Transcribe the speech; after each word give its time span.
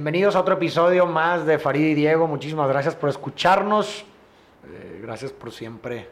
Bienvenidos 0.00 0.34
a 0.34 0.40
otro 0.40 0.54
episodio 0.54 1.04
más 1.04 1.44
de 1.44 1.58
Farid 1.58 1.88
y 1.88 1.94
Diego. 1.94 2.26
Muchísimas 2.26 2.66
gracias 2.70 2.94
por 2.94 3.10
escucharnos. 3.10 4.06
Eh, 4.66 4.98
gracias 5.02 5.30
por 5.30 5.52
siempre 5.52 6.08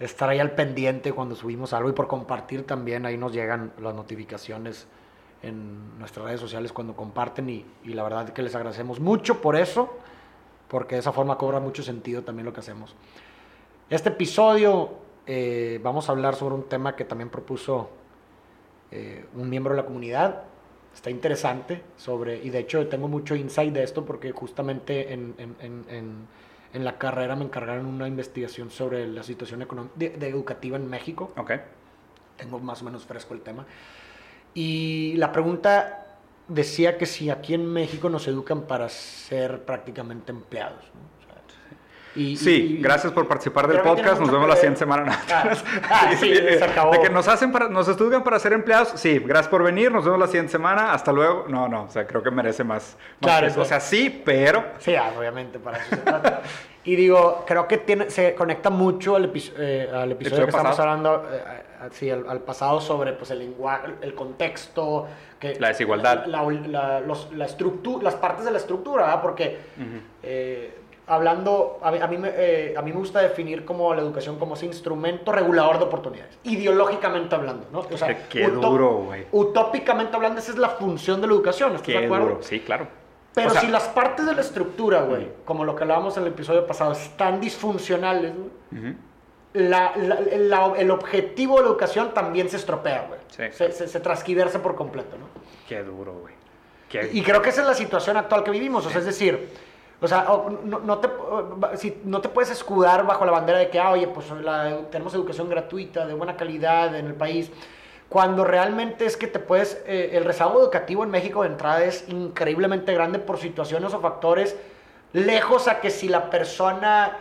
estar 0.00 0.28
ahí 0.28 0.40
al 0.40 0.50
pendiente 0.56 1.12
cuando 1.12 1.36
subimos 1.36 1.72
algo 1.72 1.88
y 1.88 1.92
por 1.92 2.08
compartir 2.08 2.66
también. 2.66 3.06
Ahí 3.06 3.16
nos 3.16 3.32
llegan 3.32 3.74
las 3.80 3.94
notificaciones 3.94 4.88
en 5.40 6.00
nuestras 6.00 6.26
redes 6.26 6.40
sociales 6.40 6.72
cuando 6.72 6.96
comparten 6.96 7.48
y, 7.48 7.64
la 7.84 8.02
verdad 8.02 8.30
que 8.30 8.42
les 8.42 8.56
agradecemos 8.56 8.98
mucho 8.98 9.40
por 9.40 9.54
eso, 9.54 9.96
porque 10.66 10.96
de 10.96 11.02
esa 11.02 11.12
forma 11.12 11.38
cobra 11.38 11.60
mucho 11.60 11.84
sentido 11.84 12.24
también 12.24 12.44
lo 12.44 12.52
que 12.52 12.58
hacemos. 12.58 12.96
Este 13.88 14.08
episodio 14.08 14.94
eh, 15.28 15.78
vamos 15.80 16.08
a 16.08 16.12
hablar 16.12 16.34
sobre 16.34 16.56
un 16.56 16.64
tema 16.64 16.96
que 16.96 17.04
también 17.04 17.30
propuso 17.30 17.88
eh, 18.90 19.26
un 19.36 19.48
miembro 19.48 19.74
de 19.74 19.80
la 19.80 19.86
comunidad. 19.86 20.42
Está 20.94 21.10
interesante 21.10 21.82
sobre, 21.96 22.42
y 22.42 22.50
de 22.50 22.60
hecho 22.60 22.86
tengo 22.86 23.08
mucho 23.08 23.34
insight 23.34 23.72
de 23.72 23.82
esto 23.82 24.04
porque 24.04 24.32
justamente 24.32 25.12
en, 25.12 25.34
en, 25.38 25.56
en, 25.88 26.26
en 26.72 26.84
la 26.84 26.98
carrera 26.98 27.36
me 27.36 27.44
encargaron 27.44 27.86
una 27.86 28.08
investigación 28.08 28.70
sobre 28.70 29.06
la 29.06 29.22
situación 29.22 29.66
de, 29.94 30.10
de 30.10 30.28
educativa 30.28 30.76
en 30.76 30.88
México. 30.88 31.32
Ok. 31.36 31.52
Tengo 32.36 32.58
más 32.60 32.82
o 32.82 32.84
menos 32.84 33.04
fresco 33.04 33.34
el 33.34 33.40
tema. 33.40 33.66
Y 34.54 35.14
la 35.16 35.32
pregunta 35.32 36.18
decía 36.48 36.98
que 36.98 37.06
si 37.06 37.30
aquí 37.30 37.54
en 37.54 37.66
México 37.66 38.08
nos 38.08 38.26
educan 38.26 38.62
para 38.62 38.88
ser 38.88 39.64
prácticamente 39.64 40.32
empleados. 40.32 40.84
¿no? 40.94 41.21
Y, 42.14 42.36
sí, 42.36 42.76
y, 42.78 42.82
gracias 42.82 43.12
por 43.12 43.26
participar 43.26 43.66
del 43.68 43.80
podcast. 43.80 44.20
Nos 44.20 44.30
vemos 44.30 44.48
la 44.48 44.56
siguiente 44.56 44.78
semana. 44.80 45.18
Ah, 45.32 45.54
ah, 45.90 46.10
sí, 46.18 46.34
se 46.34 46.62
acabó. 46.62 46.92
De 46.92 47.00
que 47.00 47.08
nos 47.10 47.26
hacen 47.28 47.52
para, 47.52 47.68
nos 47.68 47.88
estudian 47.88 48.22
para 48.22 48.38
ser 48.38 48.52
empleados. 48.52 48.92
Sí, 48.96 49.18
gracias 49.18 49.48
por 49.48 49.62
venir. 49.62 49.90
Nos 49.90 50.04
vemos 50.04 50.18
la 50.20 50.26
siguiente 50.26 50.52
semana. 50.52 50.92
Hasta 50.92 51.10
luego. 51.12 51.46
No, 51.48 51.68
no, 51.68 51.84
o 51.84 51.88
sea, 51.90 52.06
creo 52.06 52.22
que 52.22 52.30
merece 52.30 52.64
más. 52.64 52.96
más 53.20 53.30
Claro, 53.30 53.46
eso. 53.46 53.60
O 53.62 53.64
sea, 53.64 53.80
sí, 53.80 54.22
pero. 54.24 54.64
Sí, 54.78 54.94
ah, 54.94 55.12
obviamente, 55.18 55.58
para 55.58 55.78
eso 55.78 55.88
se 55.90 55.96
trata. 55.96 56.42
Y 56.84 56.96
digo, 56.96 57.44
creo 57.46 57.68
que 57.68 57.78
tiene, 57.78 58.10
se 58.10 58.34
conecta 58.34 58.68
mucho 58.68 59.14
al, 59.16 59.32
epi- 59.32 59.52
eh, 59.56 59.88
al 59.92 60.10
episodio 60.12 60.42
¿Episodio 60.42 60.44
que 60.46 60.50
estamos 60.50 60.80
hablando, 60.80 61.28
eh, 61.32 61.88
sí, 61.92 62.10
al, 62.10 62.28
al 62.28 62.40
pasado 62.40 62.80
sobre 62.80 63.12
pues, 63.12 63.30
el 63.30 63.38
lenguaje, 63.38 63.92
el 64.00 64.14
contexto, 64.16 65.06
que, 65.38 65.54
La 65.60 65.68
desigualdad. 65.68 66.26
la, 66.26 66.42
la, 66.42 67.00
los- 67.00 67.32
la 67.34 67.44
estructura, 67.46 68.02
las 68.02 68.16
partes 68.16 68.44
de 68.44 68.50
la 68.50 68.58
estructura, 68.58 69.04
¿verdad? 69.04 69.22
Porque 69.22 69.58
eh, 70.24 70.78
hablando, 71.14 71.78
a 71.82 71.90
mí, 71.90 71.98
a, 72.00 72.06
mí 72.06 72.16
me, 72.18 72.30
eh, 72.34 72.74
a 72.76 72.82
mí 72.82 72.92
me 72.92 72.98
gusta 72.98 73.20
definir 73.20 73.64
como 73.64 73.94
la 73.94 74.00
educación 74.02 74.38
como 74.38 74.54
ese 74.54 74.66
instrumento 74.66 75.30
regulador 75.32 75.78
de 75.78 75.84
oportunidades, 75.84 76.38
ideológicamente 76.44 77.34
hablando, 77.34 77.66
¿no? 77.72 77.80
O 77.80 77.96
sea, 77.96 78.26
Qué- 78.28 78.48
duro, 78.48 79.04
güey. 79.06 79.26
Utópicamente 79.32 80.16
hablando, 80.16 80.40
esa 80.40 80.52
es 80.52 80.58
la 80.58 80.70
función 80.70 81.20
de 81.20 81.26
la 81.26 81.34
educación, 81.34 81.72
¿estás 81.74 81.86
de 81.88 81.92
Qué 81.98 82.04
acuerdo? 82.06 82.26
duro. 82.26 82.42
Sí, 82.42 82.60
claro. 82.60 82.88
Pero 83.34 83.48
O 83.48 83.50
sea, 83.50 83.60
si 83.62 83.68
las 83.68 83.84
partes 83.84 84.26
de 84.26 84.34
la 84.34 84.40
estructura, 84.42 85.02
güey, 85.02 85.26
como 85.44 85.64
lo 85.64 85.74
que 85.74 85.82
hablábamos 85.84 86.16
en 86.16 86.24
el 86.24 86.28
episodio 86.30 86.66
pasado, 86.66 86.92
están 86.92 87.40
disfuncionales, 87.40 88.32
güey, 88.34 88.50
ujú. 88.90 88.98
la- 89.54 89.92
la- 89.96 90.20
la- 90.20 90.72
el 90.76 90.90
objetivo 90.90 91.56
de 91.56 91.62
la 91.62 91.68
educación 91.70 92.12
también 92.14 92.48
se 92.50 92.56
estropea, 92.56 93.06
güey. 93.08 93.20
Sí. 93.28 93.44
Se, 93.56 93.72
se, 93.72 93.86
por 94.60 94.74
completo, 94.74 95.16
¿no? 95.18 95.26
Qué 95.68 95.82
duro, 95.82 96.12
güey. 96.20 96.34
Qué- 96.90 97.08
Y 97.12 97.22
creo 97.22 97.40
que 97.40 97.48
esa 97.50 97.62
es 97.62 97.66
la 97.66 97.74
situación 97.74 98.18
actual 98.18 98.44
que 98.44 98.50
vivimos. 98.50 98.84
O 98.86 98.90
sea, 98.90 98.98
es 99.00 99.06
decir, 99.06 99.48
o 100.02 100.08
sea, 100.08 100.32
o- 100.32 100.50
no, 100.64 100.80
no 100.80 100.98
te, 100.98 101.06
o- 101.08 101.58
si 101.76 102.00
no 102.04 102.20
te 102.20 102.28
puedes 102.28 102.50
escudar 102.50 103.06
bajo 103.06 103.24
la 103.24 103.32
bandera 103.32 103.58
de 103.58 103.70
que, 103.70 103.78
ah, 103.78 103.90
oye, 103.92 104.08
pues 104.08 104.30
la- 104.30 104.78
tenemos 104.90 105.14
educación 105.14 105.48
gratuita, 105.48 106.06
de 106.06 106.14
buena 106.14 106.36
calidad 106.36 106.94
en 106.96 107.06
el 107.06 107.14
país. 107.14 107.50
Cuando 108.08 108.44
realmente 108.44 109.06
es 109.06 109.16
que 109.16 109.26
te 109.26 109.38
puedes, 109.38 109.82
eh, 109.86 110.10
el 110.12 110.24
rezago 110.24 110.60
educativo 110.60 111.02
en 111.04 111.10
México 111.10 111.42
de 111.42 111.48
entrada 111.48 111.82
es 111.84 112.06
increíblemente 112.08 112.92
grande 112.92 113.18
por 113.18 113.38
situaciones 113.38 113.94
o 113.94 114.00
factores 114.00 114.54
lejos 115.14 115.68
a 115.68 115.80
que 115.80 115.90
si 115.90 116.08
la 116.08 116.28
persona 116.30 117.16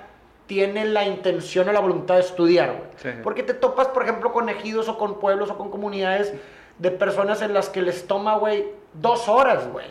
tiene 0.48 0.84
la 0.86 1.06
intención 1.06 1.70
o 1.70 1.72
la 1.72 1.80
voluntad 1.80 2.16
de 2.16 2.22
estudiar, 2.22 2.70
güey. 2.72 2.90
Sí. 2.98 3.10
Porque 3.24 3.42
te 3.44 3.54
topas, 3.54 3.88
por 3.88 4.04
ejemplo, 4.04 4.34
con 4.34 4.50
ejidos 4.50 4.90
o 4.90 4.98
con 4.98 5.20
pueblos 5.20 5.50
o 5.50 5.58
con 5.58 5.70
comunidades 5.72 6.34
de 6.78 6.92
personas 6.92 7.42
en 7.42 7.54
las 7.54 7.70
que 7.70 7.82
les 7.82 8.06
toma, 8.08 8.36
güey, 8.38 8.66
dos 8.94 9.30
horas, 9.30 9.72
güey, 9.72 9.86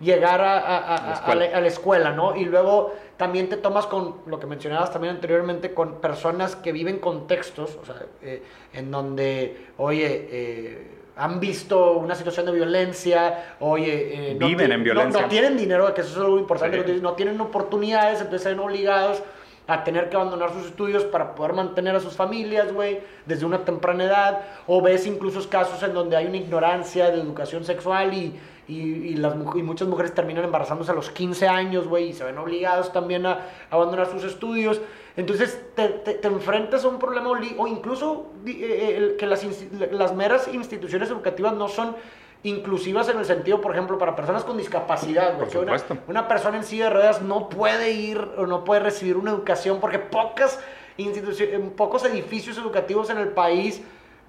llegar 0.00 0.40
a, 0.40 0.58
a- 0.58 0.96
a- 0.96 1.06
la 1.06 1.12
escuela. 1.14 1.44
a 1.44 1.48
la, 1.50 1.56
a 1.56 1.60
la 1.60 1.66
escuela, 1.68 2.12
¿no? 2.12 2.36
Y 2.36 2.44
luego 2.44 2.94
también 3.16 3.48
te 3.48 3.56
tomas 3.56 3.86
con 3.86 4.16
lo 4.26 4.40
que 4.40 4.46
mencionabas 4.46 4.92
también 4.92 5.14
anteriormente, 5.14 5.72
con 5.72 6.00
personas 6.00 6.56
que 6.56 6.72
viven 6.72 6.98
contextos, 6.98 7.78
o 7.80 7.84
sea, 7.86 7.96
eh, 8.22 8.42
en 8.72 8.90
donde, 8.90 9.68
oye, 9.78 10.28
eh, 10.30 10.90
han 11.16 11.38
visto 11.38 11.92
una 11.92 12.16
situación 12.16 12.46
de 12.46 12.52
violencia, 12.52 13.54
oye, 13.60 14.32
eh, 14.32 14.36
no 14.38 14.48
Viven 14.48 14.72
en 14.72 14.82
violencia. 14.82 15.22
No, 15.22 15.28
tienen 15.28 15.56
dinero, 15.56 15.94
que 15.94 16.00
eso 16.00 16.10
es 16.10 16.16
algo 16.16 16.38
importante, 16.38 16.82
Sí. 16.84 16.98
no 17.00 17.12
tienen 17.12 17.40
oportunidades, 17.40 18.18
entonces 18.18 18.42
se 18.42 18.48
ven 18.48 18.58
obligados 18.58 19.22
a 19.68 19.82
tener 19.84 20.10
que 20.10 20.16
abandonar 20.16 20.52
sus 20.52 20.66
estudios 20.66 21.04
para 21.04 21.34
poder 21.36 21.52
mantener 21.54 21.94
a 21.94 22.00
sus 22.00 22.14
familias, 22.14 22.70
güey, 22.72 22.98
desde 23.26 23.46
una 23.46 23.64
temprana 23.64 24.04
edad, 24.04 24.40
o 24.66 24.82
ves 24.82 25.06
incluso 25.06 25.48
casos 25.48 25.82
en 25.84 25.94
donde 25.94 26.16
hay 26.16 26.26
una 26.26 26.36
ignorancia 26.36 27.10
de 27.10 27.20
educación 27.20 27.64
sexual 27.64 28.12
y, 28.12 28.38
y, 28.68 28.80
y 28.80 29.14
las, 29.16 29.34
y 29.54 29.62
muchas 29.62 29.88
mujeres 29.88 30.14
terminan 30.14 30.44
embarazándose 30.44 30.90
a 30.90 30.94
los 30.94 31.10
15 31.10 31.46
años, 31.48 31.86
güey, 31.86 32.08
y 32.08 32.12
se 32.12 32.24
ven 32.24 32.38
obligados 32.38 32.92
también 32.92 33.26
a, 33.26 33.40
abandonar 33.70 34.06
sus 34.10 34.24
estudios. 34.24 34.80
Entonces 35.16 35.60
te, 35.76 35.88
te- 35.88 36.14
te 36.14 36.28
enfrentas 36.28 36.84
a 36.84 36.88
un 36.88 36.98
problema, 36.98 37.30
o 37.30 37.66
incluso 37.66 38.26
eh, 38.46 38.94
el- 38.96 39.16
que 39.16 39.26
las, 39.26 39.44
las 39.92 40.14
meras 40.14 40.48
instituciones 40.52 41.10
educativas 41.10 41.52
no 41.54 41.68
son 41.68 41.94
inclusivas 42.42 43.08
en 43.08 43.18
el 43.18 43.24
sentido, 43.24 43.60
por 43.60 43.72
ejemplo, 43.72 43.96
para 43.98 44.14
personas 44.16 44.44
con 44.44 44.56
discapacidad, 44.58 45.34
güey, 45.36 45.48
una- 45.56 45.78
supuesto. 45.78 45.96
una 46.08 46.28
persona 46.28 46.56
en 46.58 46.64
silla 46.64 46.84
de 46.84 46.90
ruedas 46.90 47.22
no 47.22 47.48
puede 47.48 47.92
ir 47.92 48.18
o 48.36 48.46
no 48.46 48.64
puede 48.64 48.80
recibir 48.80 49.16
una 49.16 49.30
educación 49.30 49.78
porque 49.80 49.98
pocas 49.98 50.60
instituciones, 50.96 51.60
pocos 51.76 52.04
edificios 52.04 52.58
educativos 52.58 53.08
en 53.10 53.18
el 53.18 53.28
país 53.28 53.82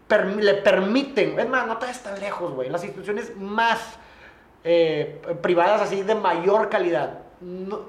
perm- 0.10 0.38
le 0.40 0.54
permiten, 0.56 1.40
es 1.40 1.50
más, 1.50 1.68
no 1.68 1.78
te 1.78 1.86
vayas 1.88 2.04
tan 2.04 2.20
lejos, 2.20 2.52
güey, 2.54 2.68
en 2.68 2.74
las 2.74 2.84
instituciones 2.84 3.36
más 3.38 3.98
eh, 4.66 5.22
privadas 5.42 5.82
así 5.82 6.02
de 6.02 6.16
mayor 6.16 6.68
calidad, 6.70 7.20
no- 7.40 7.82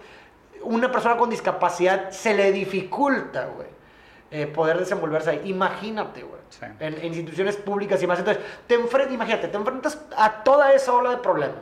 una 0.63 0.93
persona 0.93 1.17
con 1.17 1.31
discapacidad 1.31 2.11
se 2.11 2.35
le 2.35 2.53
dificulta, 2.53 3.47
güey, 3.47 3.69
eh, 4.31 4.47
poder 4.47 4.79
desenvolverse 4.79 5.31
ahí. 5.31 5.43
Imagínate, 5.47 6.23
güey, 6.23 6.41
Sí. 6.51 6.65
en, 6.81 6.95
en 6.95 7.05
instituciones 7.07 7.57
públicas 7.57 8.03
y 8.03 8.07
más. 8.07 8.19
Entonces, 8.19 8.43
te 8.67 8.75
enfrentas, 8.75 9.15
imagínate, 9.15 9.49
te 9.49 9.57
enfrentas 9.57 10.01
a 10.17 10.43
toda 10.45 10.73
esa 10.75 10.93
ola 10.93 11.11
de 11.11 11.17
problemas 11.19 11.59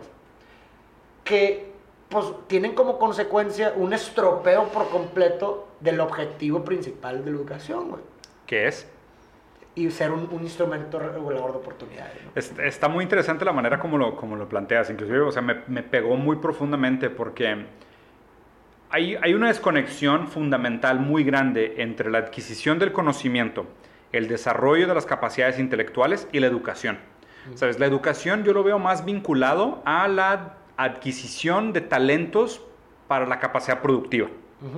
que 1.23 1.73
pues 2.09 2.27
tienen 2.47 2.75
como 2.75 2.99
consecuencia 2.99 3.73
un 3.77 3.93
estropeo 3.93 4.65
por 4.69 4.89
completo 4.91 5.69
del 5.81 6.01
objetivo 6.01 6.65
principal 6.65 7.25
de 7.25 7.31
la 7.31 7.37
educación, 7.39 7.89
güey. 7.91 8.03
¿Qué 8.47 8.69
es? 8.69 8.87
Y 9.77 9.91
ser 9.91 10.13
un, 10.13 10.29
un 10.31 10.43
instrumento 10.43 10.99
regulador 11.01 11.51
de 11.53 11.59
oportunidades, 11.59 12.15
¿no? 12.25 12.31
Es- 12.37 12.57
Está 12.59 12.89
muy 12.89 13.03
interesante 13.03 13.45
la 13.45 13.53
manera 13.53 13.79
como 13.79 13.99
lo, 13.99 14.15
como 14.17 14.37
lo 14.37 14.49
planteas, 14.49 14.89
inclusive, 14.91 15.21
o 15.21 15.33
sea, 15.33 15.43
me, 15.43 15.57
me 15.67 15.83
pegó 15.83 16.17
muy 16.17 16.37
profundamente 16.37 17.11
porque 17.11 17.67
hay, 18.91 19.17
hay 19.21 19.35
una 19.35 19.49
desconexión 19.49 20.29
fundamental 20.29 21.01
muy 21.01 21.25
grande 21.25 21.75
entre 21.79 22.11
la 22.11 22.19
adquisición 22.19 22.79
del 22.79 22.93
conocimiento, 22.93 23.67
el 24.13 24.29
desarrollo 24.29 24.87
de 24.87 24.95
las 24.95 25.07
capacidades 25.07 25.59
intelectuales 25.59 26.29
y 26.31 26.39
la 26.41 26.47
educación. 26.47 26.99
¿Sabes? 27.57 27.79
La 27.79 27.85
educación 27.87 28.45
yo 28.45 28.55
lo 28.55 28.63
veo 28.63 28.79
más 28.79 29.05
vinculado 29.05 29.83
a 29.85 30.09
la 30.09 30.55
adquisición 30.79 31.73
de 31.75 31.83
talentos 31.83 32.63
para 33.07 33.27
la 33.27 33.39
capacidad 33.39 33.83
productiva. 33.83 34.29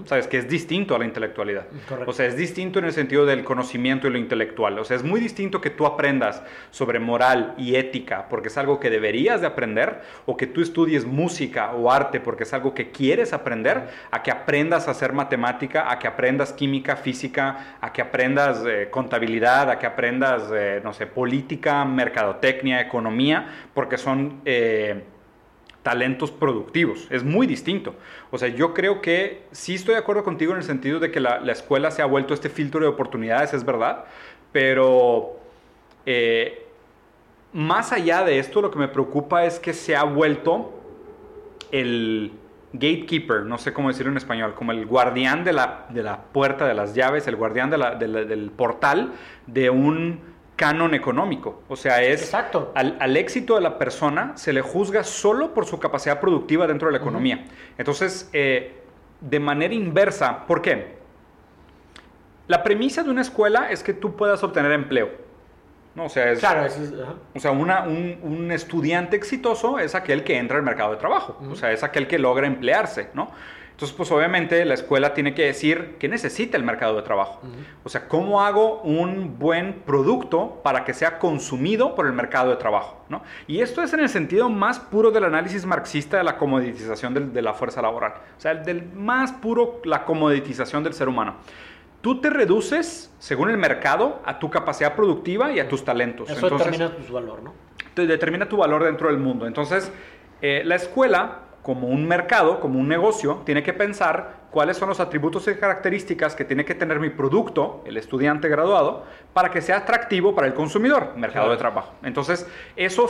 ¿Sabes? 0.04 0.26
Que 0.26 0.38
es 0.38 0.48
distinto 0.48 0.94
a 0.94 0.98
la 0.98 1.04
intelectualidad. 1.04 1.66
Correcto. 1.88 2.10
O 2.10 2.14
sea, 2.14 2.26
es 2.26 2.36
distinto 2.36 2.78
en 2.78 2.86
el 2.86 2.92
sentido 2.92 3.26
del 3.26 3.44
conocimiento 3.44 4.08
y 4.08 4.10
lo 4.10 4.18
intelectual. 4.18 4.78
O 4.78 4.84
sea, 4.84 4.96
es 4.96 5.02
muy 5.02 5.20
distinto 5.20 5.60
que 5.60 5.70
tú 5.70 5.86
aprendas 5.86 6.42
sobre 6.70 6.98
moral 6.98 7.54
y 7.56 7.76
ética 7.76 8.28
porque 8.28 8.48
es 8.48 8.56
algo 8.58 8.80
que 8.80 8.90
deberías 8.90 9.40
de 9.40 9.46
aprender 9.46 10.02
o 10.26 10.36
que 10.36 10.46
tú 10.46 10.60
estudies 10.60 11.04
música 11.04 11.72
o 11.72 11.90
arte 11.90 12.20
porque 12.20 12.42
es 12.42 12.52
algo 12.52 12.74
que 12.74 12.90
quieres 12.90 13.32
aprender 13.32 13.88
a 14.10 14.22
que 14.22 14.30
aprendas 14.30 14.88
a 14.88 14.90
hacer 14.90 15.12
matemática, 15.12 15.90
a 15.90 15.98
que 15.98 16.06
aprendas 16.06 16.52
química, 16.52 16.96
física, 16.96 17.76
a 17.80 17.92
que 17.92 18.02
aprendas 18.02 18.64
eh, 18.66 18.88
contabilidad, 18.90 19.70
a 19.70 19.78
que 19.78 19.86
aprendas, 19.86 20.50
eh, 20.52 20.80
no 20.82 20.92
sé, 20.92 21.06
política, 21.06 21.84
mercadotecnia, 21.84 22.80
economía, 22.80 23.68
porque 23.74 23.98
son... 23.98 24.40
eh, 24.44 25.04
talentos 25.86 26.32
productivos. 26.32 27.06
Es 27.10 27.22
muy 27.22 27.46
distinto. 27.46 27.94
O 28.32 28.38
sea, 28.38 28.48
yo 28.48 28.74
creo 28.74 29.00
que 29.00 29.42
sí 29.52 29.76
estoy 29.76 29.94
de 29.94 30.00
acuerdo 30.00 30.24
contigo 30.24 30.50
en 30.50 30.58
el 30.58 30.64
sentido 30.64 30.98
de 30.98 31.12
que 31.12 31.20
la, 31.20 31.38
la 31.38 31.52
escuela 31.52 31.92
se 31.92 32.02
ha 32.02 32.06
vuelto 32.06 32.34
este 32.34 32.48
filtro 32.48 32.80
de 32.80 32.88
oportunidades, 32.88 33.54
es 33.54 33.64
verdad, 33.64 34.04
pero 34.50 35.36
eh, 36.04 36.66
más 37.52 37.92
allá 37.92 38.24
de 38.24 38.40
esto, 38.40 38.60
lo 38.60 38.72
que 38.72 38.80
me 38.80 38.88
preocupa 38.88 39.44
es 39.44 39.60
que 39.60 39.72
se 39.72 39.94
ha 39.94 40.02
vuelto 40.02 40.72
el 41.70 42.32
gatekeeper, 42.72 43.44
no 43.44 43.56
sé 43.56 43.72
cómo 43.72 43.86
decirlo 43.86 44.10
en 44.10 44.18
español, 44.18 44.54
como 44.56 44.72
el 44.72 44.86
guardián 44.86 45.44
de 45.44 45.52
la, 45.52 45.86
de 45.90 46.02
la 46.02 46.20
puerta 46.20 46.66
de 46.66 46.74
las 46.74 46.96
llaves, 46.96 47.28
el 47.28 47.36
guardián 47.36 47.70
del 47.70 48.50
portal 48.56 49.12
de 49.46 49.70
un 49.70 50.18
canon 50.56 50.94
económico. 50.94 51.62
O 51.68 51.76
sea, 51.76 52.02
es 52.02 52.22
Exacto. 52.22 52.72
Al, 52.74 52.96
al 53.00 53.16
éxito 53.16 53.54
de 53.56 53.60
la 53.60 53.78
persona 53.78 54.32
se 54.36 54.52
le 54.52 54.62
juzga 54.62 55.04
solo 55.04 55.52
por 55.54 55.66
su 55.66 55.78
capacidad 55.78 56.18
productiva 56.20 56.66
dentro 56.66 56.88
de 56.88 56.92
la 56.92 56.98
economía. 56.98 57.44
Entonces, 57.78 58.28
eh, 58.32 58.80
de 59.20 59.38
manera 59.40 59.74
inversa, 59.74 60.46
¿por 60.46 60.62
qué? 60.62 60.96
La 62.48 62.62
premisa 62.62 63.02
de 63.02 63.10
una 63.10 63.22
escuela 63.22 63.70
es 63.70 63.82
que 63.82 63.92
tú 63.92 64.16
puedas 64.16 64.42
obtener 64.42 64.72
empleo. 64.72 65.10
¿no? 65.94 66.04
O 66.04 66.08
sea, 66.08 66.30
es, 66.30 66.40
Claro, 66.40 66.66
es... 66.66 66.78
o 67.34 67.40
sea 67.40 67.50
una- 67.52 67.82
un, 67.84 68.18
un 68.22 68.52
estudiante 68.52 69.16
exitoso 69.16 69.78
es 69.78 69.94
aquel 69.94 70.24
que 70.24 70.36
entra 70.36 70.58
al 70.58 70.62
mercado 70.62 70.90
de 70.92 70.98
trabajo, 70.98 71.38
o 71.50 71.54
sea, 71.54 71.72
es 71.72 71.82
aquel 71.82 72.06
que 72.06 72.18
logra 72.18 72.46
emplearse, 72.46 73.08
¿no? 73.14 73.30
Entonces, 73.76 73.94
pues 73.94 74.10
obviamente 74.10 74.64
la 74.64 74.72
escuela 74.72 75.12
tiene 75.12 75.34
que 75.34 75.44
decir 75.44 75.96
qué 75.98 76.08
necesita 76.08 76.56
el 76.56 76.62
mercado 76.64 76.96
de 76.96 77.02
trabajo. 77.02 77.42
O 77.84 77.90
sea, 77.90 78.08
cómo 78.08 78.40
hago 78.42 78.80
un 78.80 79.38
buen 79.38 79.82
producto 79.84 80.62
para 80.64 80.82
que 80.86 80.94
sea 80.94 81.18
consumido 81.18 81.94
por 81.94 82.06
el 82.06 82.14
mercado 82.14 82.48
de 82.48 82.56
trabajo, 82.56 83.04
¿no? 83.10 83.22
Y 83.46 83.60
esto 83.60 83.82
es 83.82 83.92
en 83.92 84.00
el 84.00 84.08
sentido 84.08 84.48
más 84.48 84.78
puro 84.80 85.10
del 85.10 85.24
análisis 85.24 85.66
marxista 85.66 86.16
de 86.16 86.24
la 86.24 86.38
comoditización 86.38 87.12
del- 87.12 87.34
de 87.34 87.42
la 87.42 87.52
fuerza 87.52 87.82
laboral. 87.82 88.14
O 88.38 88.40
sea, 88.40 88.54
del 88.54 88.82
más 88.94 89.32
puro 89.32 89.82
la 89.84 90.06
comoditización 90.06 90.82
del 90.82 90.94
ser 90.94 91.06
humano. 91.10 91.34
Tú 92.00 92.18
te 92.22 92.30
reduces, 92.30 93.12
según 93.18 93.50
el 93.50 93.58
mercado, 93.58 94.22
a 94.24 94.38
tu 94.38 94.48
capacidad 94.48 94.94
productiva 94.96 95.52
y 95.52 95.60
a 95.60 95.68
tus 95.68 95.84
talentos. 95.84 96.30
Eso 96.30 96.46
Entonces, 96.46 96.70
determina 96.72 97.06
su 97.06 97.12
valor, 97.12 97.42
¿no? 97.42 97.52
te 97.92 98.06
determina 98.06 98.48
tu 98.48 98.56
valor 98.56 98.84
dentro 98.84 99.08
del 99.08 99.18
mundo. 99.18 99.46
Entonces, 99.46 99.92
eh, 100.40 100.62
la 100.64 100.76
escuela, 100.76 101.40
como 101.66 101.88
un 101.88 102.06
mercado, 102.06 102.60
como 102.60 102.78
un 102.78 102.86
negocio, 102.86 103.42
tiene 103.44 103.60
que 103.64 103.72
pensar 103.72 104.46
cuáles 104.52 104.76
son 104.76 104.88
los 104.88 105.00
atributos 105.00 105.48
y 105.48 105.54
características 105.56 106.36
que 106.36 106.44
tiene 106.44 106.64
que 106.64 106.76
tener 106.76 107.00
mi 107.00 107.10
producto, 107.10 107.82
el 107.84 107.96
estudiante 107.96 108.48
graduado, 108.48 109.02
para 109.32 109.50
que 109.50 109.60
sea 109.60 109.78
atractivo 109.78 110.32
para 110.32 110.46
el 110.46 110.54
consumidor, 110.54 111.14
mercado 111.16 111.46
Claro. 111.46 111.50
de 111.50 111.56
trabajo. 111.56 111.92
Entonces, 112.04 112.46
eso 112.76 113.08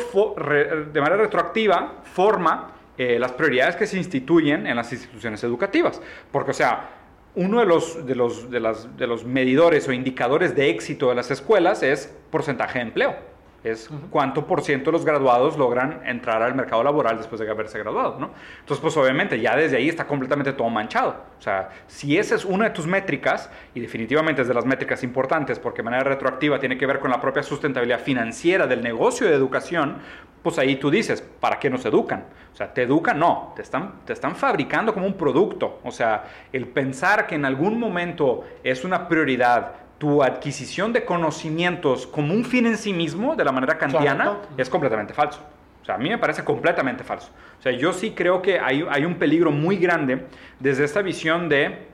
de 0.91 1.01
manera 1.03 1.19
retroactiva 1.19 1.97
forma 2.05 2.73
eh, 2.97 3.19
las 3.19 3.33
prioridades 3.33 3.77
que 3.77 3.87
se 3.87 3.99
instituyen 3.99 4.67
en 4.67 4.75
las 4.75 4.91
instituciones 4.91 5.45
educativas. 5.45 6.01
Porque, 6.33 6.53
o 6.53 6.55
sea, 6.55 6.89
uno 7.35 7.61
de 7.61 7.67
los, 7.67 8.07
de, 8.07 8.15
los, 8.15 8.51
de, 8.51 8.59
las- 8.59 8.97
de 8.97 9.07
los 9.07 9.27
medidores 9.27 9.87
o 9.87 9.93
indicadores 9.93 10.57
de 10.57 10.71
éxito 10.71 11.11
de 11.11 11.15
las 11.15 11.31
escuelas 11.31 11.83
es 11.83 12.11
porcentaje 12.31 12.79
de 12.79 12.85
empleo. 12.87 13.36
Es 13.67 13.91
cuánto 14.11 14.47
por 14.47 14.63
ciento 14.63 14.93
de 14.93 14.93
los 14.93 15.05
graduados 15.05 15.59
logran 15.59 16.01
entrar 16.05 16.41
al 16.41 16.55
mercado 16.55 16.85
laboral 16.85 17.17
después 17.17 17.41
de 17.41 17.51
haberse 17.51 17.81
graduado, 17.81 18.17
¿no? 18.21 18.31
Entonces, 18.61 18.81
pues 18.81 18.97
obviamente 18.97 19.41
ya 19.41 19.57
desde 19.57 19.77
ahí 19.77 19.89
está 19.89 20.07
completamente 20.07 20.53
todo 20.53 20.71
manchado. 20.71 21.17
O 21.37 21.43
sea, 21.43 21.71
si 21.89 22.17
esa 22.17 22.37
es 22.37 22.45
una 22.45 22.67
de 22.67 22.71
tus 22.71 22.87
métricas, 22.87 23.51
y 23.75 23.81
definitivamente 23.81 24.43
es 24.43 24.47
de 24.47 24.55
las 24.55 24.65
métricas 24.65 25.03
importantes 25.03 25.59
porque 25.59 25.79
de 25.79 25.83
manera 25.83 26.05
retroactiva 26.05 26.61
tiene 26.61 26.79
que 26.79 26.87
ver 26.87 27.01
con 27.01 27.11
la 27.11 27.21
propia 27.21 27.43
sustentabilidad 27.43 27.99
financiera 27.99 28.69
del 28.69 28.85
negocio 28.85 29.27
de 29.27 29.35
educación, 29.35 29.97
pues 30.45 30.61
ahí 30.61 30.77
tú 30.77 30.89
dices, 30.89 31.21
¿para 31.21 31.59
qué 31.59 31.69
nos 31.69 31.85
educan? 31.87 32.25
O 32.53 32.57
sea, 32.57 32.73
¿te 32.73 32.83
educan? 32.83 33.19
No, 33.19 33.53
te 33.57 33.63
están, 33.63 34.05
te 34.05 34.13
están 34.13 34.37
fabricando 34.37 34.95
como 34.95 35.07
un 35.07 35.15
producto. 35.15 35.81
O 35.83 35.91
sea, 35.91 36.23
el 36.53 36.69
pensar 36.69 37.27
que 37.27 37.35
en 37.35 37.45
algún 37.45 37.81
momento 37.81 38.45
es 38.63 38.85
una 38.85 39.09
prioridad 39.09 39.86
tu 39.99 40.23
adquisición 40.23 40.93
de 40.93 41.05
conocimientos 41.05 42.07
como 42.07 42.35
un 42.35 42.45
fin 42.45 42.67
en 42.67 42.77
sí 42.77 42.93
mismo, 42.93 43.35
de 43.35 43.45
la 43.45 43.53
manera 43.53 43.79
kantiana, 43.79 44.39
es 44.57 44.69
completamente 44.69 45.15
falso. 45.15 45.41
O 45.83 45.85
sea, 45.85 45.95
a 45.95 45.99
mí 45.99 46.09
me 46.09 46.19
parece 46.19 46.45
completamente 46.45 47.05
falso. 47.05 47.31
O 47.59 47.63
sea, 47.63 47.73
yo 47.73 47.93
sí 47.93 48.11
creo 48.11 48.43
que 48.43 48.59
hay, 48.59 48.85
hay 48.91 49.05
un 49.05 49.15
peligro 49.15 49.53
muy 49.53 49.77
grande 49.77 50.27
desde 50.59 50.85
esta 50.85 51.01
visión 51.01 51.49
de 51.49 51.87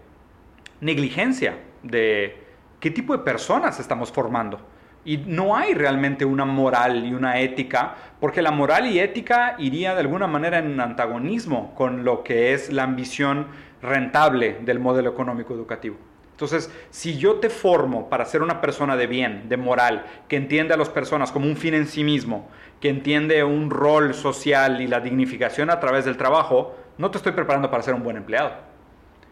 negligencia, 0.80 1.58
de 1.82 2.42
qué 2.80 2.90
tipo 2.90 3.16
de 3.16 3.22
personas 3.22 3.78
estamos 3.78 4.10
formando. 4.10 4.60
Y 5.04 5.18
no 5.18 5.56
hay 5.56 5.74
realmente 5.74 6.24
una 6.24 6.44
moral 6.44 7.04
y 7.04 7.12
una 7.12 7.40
ética, 7.40 7.94
porque 8.18 8.40
la 8.40 8.50
moral 8.50 8.86
y 8.86 8.98
ética 8.98 9.56
iría 9.58 9.94
de 9.94 10.00
alguna 10.00 10.26
manera 10.26 10.58
en 10.58 10.80
antagonismo 10.80 11.74
con 11.74 12.04
lo 12.04 12.22
que 12.22 12.54
es 12.54 12.72
la 12.72 12.84
ambición 12.84 13.48
rentable 13.80 14.58
del 14.62 14.78
modelo 14.78 15.10
económico 15.10 15.54
educativo. 15.54 15.96
Entonces, 16.42 16.72
si 16.90 17.18
yo 17.18 17.36
te 17.36 17.48
formo 17.50 18.08
para 18.08 18.24
ser 18.24 18.42
una 18.42 18.60
persona 18.60 18.96
de 18.96 19.06
bien, 19.06 19.48
de 19.48 19.56
moral, 19.56 20.04
que 20.26 20.34
entiende 20.34 20.74
a 20.74 20.76
las 20.76 20.88
personas 20.88 21.30
como 21.30 21.46
un 21.46 21.56
fin 21.56 21.74
en 21.74 21.86
sí 21.86 22.02
mismo, 22.02 22.48
que 22.80 22.88
entiende 22.88 23.44
un 23.44 23.70
rol 23.70 24.12
social 24.12 24.80
y 24.80 24.88
la 24.88 24.98
dignificación 24.98 25.70
a 25.70 25.78
través 25.78 26.04
del 26.04 26.16
trabajo, 26.16 26.74
no 26.98 27.12
te 27.12 27.18
estoy 27.18 27.30
preparando 27.30 27.70
para 27.70 27.84
ser 27.84 27.94
un 27.94 28.02
buen 28.02 28.16
empleado. 28.16 28.54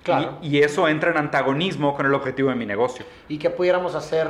Claro. 0.04 0.38
Y, 0.40 0.58
y 0.58 0.62
eso 0.62 0.86
entra 0.86 1.10
en 1.10 1.16
antagonismo 1.16 1.96
con 1.96 2.06
el 2.06 2.14
objetivo 2.14 2.48
de 2.50 2.54
mi 2.54 2.64
negocio. 2.64 3.04
¿Y 3.28 3.38
qué 3.38 3.50
pudiéramos 3.50 3.96
hacer 3.96 4.28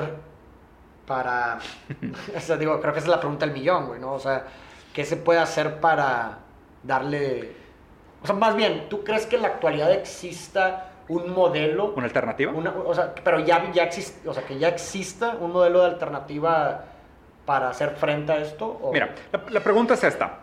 para... 1.07 1.59
o 2.35 2.41
sea, 2.41 2.57
digo, 2.57 2.81
creo 2.81 2.95
que 2.95 3.01
esa 3.01 3.09
es 3.09 3.11
la 3.11 3.21
pregunta 3.21 3.45
del 3.45 3.55
millón, 3.55 3.89
güey, 3.89 4.01
¿no? 4.01 4.15
O 4.15 4.21
sea, 4.21 4.47
¿qué 4.95 5.05
se 5.05 5.19
puede 5.19 5.39
hacer 5.39 5.81
para 5.81 6.39
darle... 6.83 7.53
O 8.23 8.27
sea, 8.27 8.35
más 8.35 8.57
bien, 8.57 8.87
¿tú 8.89 9.05
crees 9.05 9.27
que 9.27 9.37
en 9.37 9.43
la 9.43 9.49
actualidad 9.49 9.93
exista 9.93 10.90
un 11.11 11.33
modelo? 11.35 11.93
¿Una 11.97 12.07
alternativa? 12.07 12.53
una- 12.53 12.71
o 12.71 12.95
sea, 12.95 13.15
pero 13.15 13.41
ya, 13.41 13.71
ya 13.73 13.83
existe, 13.85 14.29
o 14.29 14.33
sea, 14.33 14.45
que 14.45 14.59
ya 14.59 14.69
exista 14.69 15.37
un 15.41 15.53
modelo 15.53 15.81
de 15.81 15.87
alternativa 15.87 16.85
para 17.45 17.69
hacer 17.69 17.91
frente 17.97 18.33
a 18.33 18.39
esto? 18.39 18.67
o- 18.67 18.93
Mira, 18.93 19.15
la, 19.33 19.43
la 19.51 19.61
pregunta 19.61 19.95
es 19.95 20.05
esta. 20.05 20.39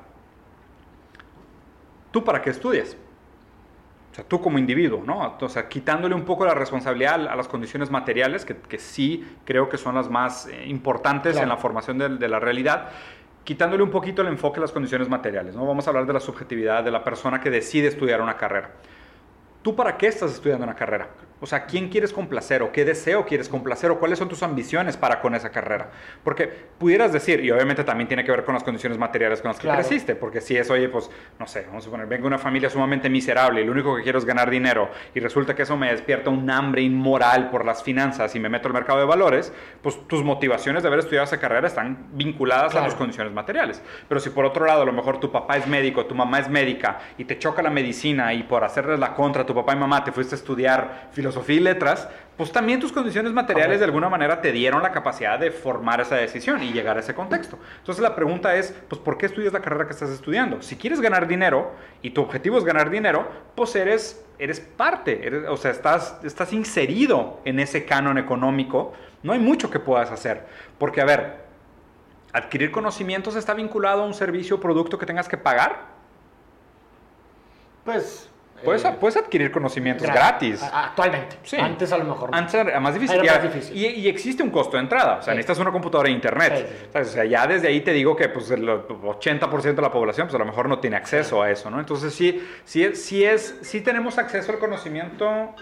¿Tú 2.11 2.23
para 2.23 2.41
qué 2.41 2.49
estudias? 2.49 2.95
O 4.11 4.15
sea, 4.15 4.23
tú 4.25 4.41
como 4.41 4.57
individuo, 4.57 5.03
¿no? 5.05 5.37
O 5.39 5.49
sea, 5.49 5.67
quitándole 5.69 6.15
un 6.15 6.23
poco 6.25 6.45
la 6.45 6.53
responsabilidad 6.53 7.27
a 7.27 7.35
las 7.35 7.47
condiciones 7.47 7.91
materiales, 7.91 8.45
que, 8.45 8.55
que 8.57 8.79
sí 8.79 9.37
creo 9.45 9.69
que 9.69 9.77
son 9.77 9.95
las 9.95 10.09
más 10.09 10.47
eh, 10.47 10.65
importantes 10.67 11.33
Claro. 11.33 11.43
en 11.43 11.49
la 11.49 11.57
formación 11.57 11.97
de, 11.97 12.09
de 12.09 12.27
la 12.27 12.39
realidad, 12.39 12.89
quitándole 13.43 13.83
un 13.83 13.91
poquito 13.91 14.21
el 14.21 14.27
enfoque 14.29 14.57
a 14.59 14.61
las 14.61 14.71
condiciones 14.71 15.07
materiales, 15.07 15.55
¿no? 15.55 15.65
Vamos 15.65 15.85
a 15.87 15.91
hablar 15.91 16.05
de 16.07 16.13
la 16.13 16.19
subjetividad 16.19 16.83
de 16.83 16.91
la 16.91 17.03
persona 17.03 17.39
que 17.39 17.49
decide 17.49 17.87
estudiar 17.87 18.21
una 18.21 18.35
carrera. 18.35 18.71
¿Tú 19.67 19.75
para 19.75 19.97
qué 19.97 20.07
estás 20.07 20.31
estudiando 20.31 20.63
una 20.63 20.77
carrera? 20.77 21.09
O 21.39 21.45
sea, 21.45 21.65
¿quién 21.67 21.89
quieres 21.89 22.11
complacer 22.13 22.63
o 22.63 22.71
qué 22.71 22.83
deseo 22.83 23.25
quieres 23.25 23.47
complacer 23.47 23.91
o 23.91 23.99
cuáles 23.99 24.17
son 24.17 24.27
tus 24.27 24.41
ambiciones 24.41 24.97
para 24.97 25.21
con 25.21 25.35
esa 25.35 25.51
carrera? 25.51 25.91
Porque 26.23 26.47
pudieras 26.47 27.13
decir, 27.13 27.43
y 27.45 27.51
obviamente 27.51 27.83
también 27.83 28.07
tiene 28.07 28.23
que 28.23 28.31
ver 28.31 28.43
con 28.43 28.55
las 28.55 28.63
condiciones 28.63 28.97
materiales 28.97 29.41
con 29.41 29.49
las 29.49 29.57
que 29.57 29.63
Claro. 29.67 29.77
creciste, 29.79 30.15
porque 30.15 30.41
si 30.41 30.57
es, 30.57 30.71
oye, 30.71 30.89
pues, 30.89 31.11
no 31.37 31.45
sé, 31.45 31.65
vamos 31.67 31.83
a 31.83 31.85
suponer, 31.85 32.07
vengo 32.07 32.23
de 32.23 32.27
una 32.29 32.39
familia 32.39 32.71
sumamente 32.71 33.07
miserable 33.07 33.61
y 33.61 33.65
lo 33.65 33.71
único 33.71 33.95
que 33.95 34.01
quiero 34.01 34.17
es 34.17 34.25
ganar 34.25 34.49
dinero 34.49 34.89
y 35.13 35.19
resulta 35.19 35.53
que 35.53 35.61
eso 35.61 35.77
me 35.77 35.91
despierta 35.91 36.31
un 36.31 36.49
hambre 36.49 36.81
inmoral 36.81 37.51
por 37.51 37.65
las 37.65 37.83
finanzas 37.83 38.33
y 38.35 38.39
me 38.39 38.49
meto 38.49 38.67
al 38.67 38.73
mercado 38.73 38.97
de 38.99 39.05
valores, 39.05 39.53
pues 39.83 40.07
tus 40.07 40.23
motivaciones 40.23 40.81
de 40.81 40.87
haber 40.87 40.99
estudiado 41.01 41.25
esa 41.25 41.39
carrera 41.39 41.67
están 41.67 42.07
vinculadas 42.13 42.73
a 42.73 42.81
las 42.81 42.95
condiciones 42.95 43.31
materiales. 43.31 43.83
Pero 44.09 44.19
si 44.19 44.31
por 44.31 44.43
otro 44.45 44.65
lado 44.65 44.81
a 44.81 44.85
lo 44.85 44.91
mejor 44.93 45.19
tu 45.19 45.31
papá 45.31 45.57
es 45.57 45.67
médico, 45.67 46.07
tu 46.07 46.15
mamá 46.15 46.39
es 46.39 46.49
médica 46.49 46.97
y 47.19 47.25
te 47.25 47.37
choca 47.37 47.61
la 47.61 47.69
medicina 47.69 48.33
y 48.33 48.41
por 48.41 48.63
hacerles 48.63 48.99
la 48.99 49.13
contra 49.13 49.43
a 49.43 49.45
tu 49.45 49.53
papá 49.53 49.73
y 49.73 49.75
mamá 49.75 50.03
te 50.03 50.11
fuiste 50.11 50.33
a 50.33 50.37
estudiar 50.37 51.09
filosofía 51.11 51.26
y 51.47 51.59
letras, 51.59 52.07
pues 52.35 52.51
también 52.51 52.79
tus 52.79 52.91
condiciones 52.91 53.33
materiales 53.33 53.79
de 53.79 53.85
alguna 53.85 54.09
manera 54.09 54.41
te 54.41 54.51
dieron 54.51 54.83
la 54.83 54.91
capacidad 54.91 55.39
de 55.39 55.49
formar 55.51 56.01
esa 56.01 56.15
decisión 56.15 56.61
y 56.61 56.71
llegar 56.71 56.97
a 56.97 56.99
ese 56.99 57.15
contexto. 57.15 57.57
Entonces 57.79 58.01
la 58.01 58.15
pregunta 58.15 58.55
es, 58.55 58.73
pues 58.87 59.01
¿por 59.01 59.17
qué 59.17 59.25
estudias 59.25 59.53
la 59.53 59.61
carrera 59.61 59.85
que 59.85 59.93
estás 59.93 60.09
estudiando? 60.09 60.61
Si 60.61 60.75
quieres 60.75 61.01
ganar 61.01 61.27
dinero 61.27 61.71
y 62.01 62.11
tu 62.11 62.21
objetivo 62.21 62.57
es 62.57 62.63
ganar 62.63 62.89
dinero, 62.89 63.27
pues 63.55 63.75
eres, 63.75 64.23
eres 64.37 64.59
parte, 64.59 65.25
eres- 65.25 65.47
o 65.49 65.57
sea, 65.57 65.71
estás, 65.71 66.19
estás 66.23 66.53
inserido 66.53 67.39
en 67.45 67.59
ese 67.59 67.85
canon 67.85 68.17
económico. 68.17 68.93
No 69.23 69.33
hay 69.33 69.39
mucho 69.39 69.69
que 69.71 69.79
puedas 69.79 70.11
hacer, 70.11 70.45
porque 70.77 71.01
a 71.01 71.05
ver, 71.05 71.37
adquirir 72.33 72.71
conocimientos 72.71 73.35
está 73.35 73.53
vinculado 73.55 74.03
a 74.03 74.05
un 74.05 74.13
servicio 74.13 74.57
o 74.57 74.59
producto 74.59 74.99
que 74.99 75.05
tengas 75.05 75.27
que 75.27 75.37
pagar. 75.37 75.87
Pues... 77.83 78.29
Puedes, 78.63 78.83
eh, 78.85 78.95
puedes 78.99 79.15
adquirir 79.17 79.51
conocimientos 79.51 80.07
gra- 80.07 80.13
gratis. 80.13 80.63
a- 80.63 80.85
Actualmente. 80.87 81.37
Sí. 81.43 81.57
Antes 81.57 81.91
a 81.91 81.97
lo 81.97 82.05
mejor. 82.05 82.29
Antes 82.33 82.55
era 82.55 82.79
más 82.79 82.93
difícil. 82.93 83.17
Era 83.17 83.25
y, 83.25 83.29
más 83.29 83.43
difícil. 83.53 83.77
Y, 83.77 83.85
y 83.87 84.07
existe 84.07 84.41
un 84.43 84.49
costo 84.49 84.77
de 84.77 84.83
entrada. 84.83 85.17
O 85.19 85.21
sea, 85.21 85.33
Sí. 85.33 85.37
necesitas 85.37 85.59
una 85.59 85.71
computadora 85.71 86.09
e 86.09 86.11
internet. 86.13 86.67
Sí. 86.91 86.97
O 86.99 87.03
sea, 87.05 87.25
ya 87.25 87.45
desde 87.47 87.67
ahí 87.67 87.81
te 87.81 87.91
digo 87.93 88.15
que 88.15 88.29
pues, 88.29 88.49
el 88.51 88.67
80% 88.67 89.75
de 89.75 89.81
la 89.81 89.91
población 89.91 90.27
pues, 90.27 90.35
a 90.35 90.39
lo 90.39 90.45
mejor 90.45 90.67
no 90.69 90.79
tiene 90.79 90.95
acceso 90.95 91.41
a 91.41 91.51
eso, 91.51 91.69
¿no? 91.69 91.79
Entonces, 91.79 92.13
sí, 92.13 92.43
sí, 92.65 92.95
sí, 92.95 93.23
es, 93.23 93.59
sí 93.61 93.81
tenemos 93.81 94.17
acceso 94.17 94.51
al 94.51 94.57
conocimiento. 94.59 95.53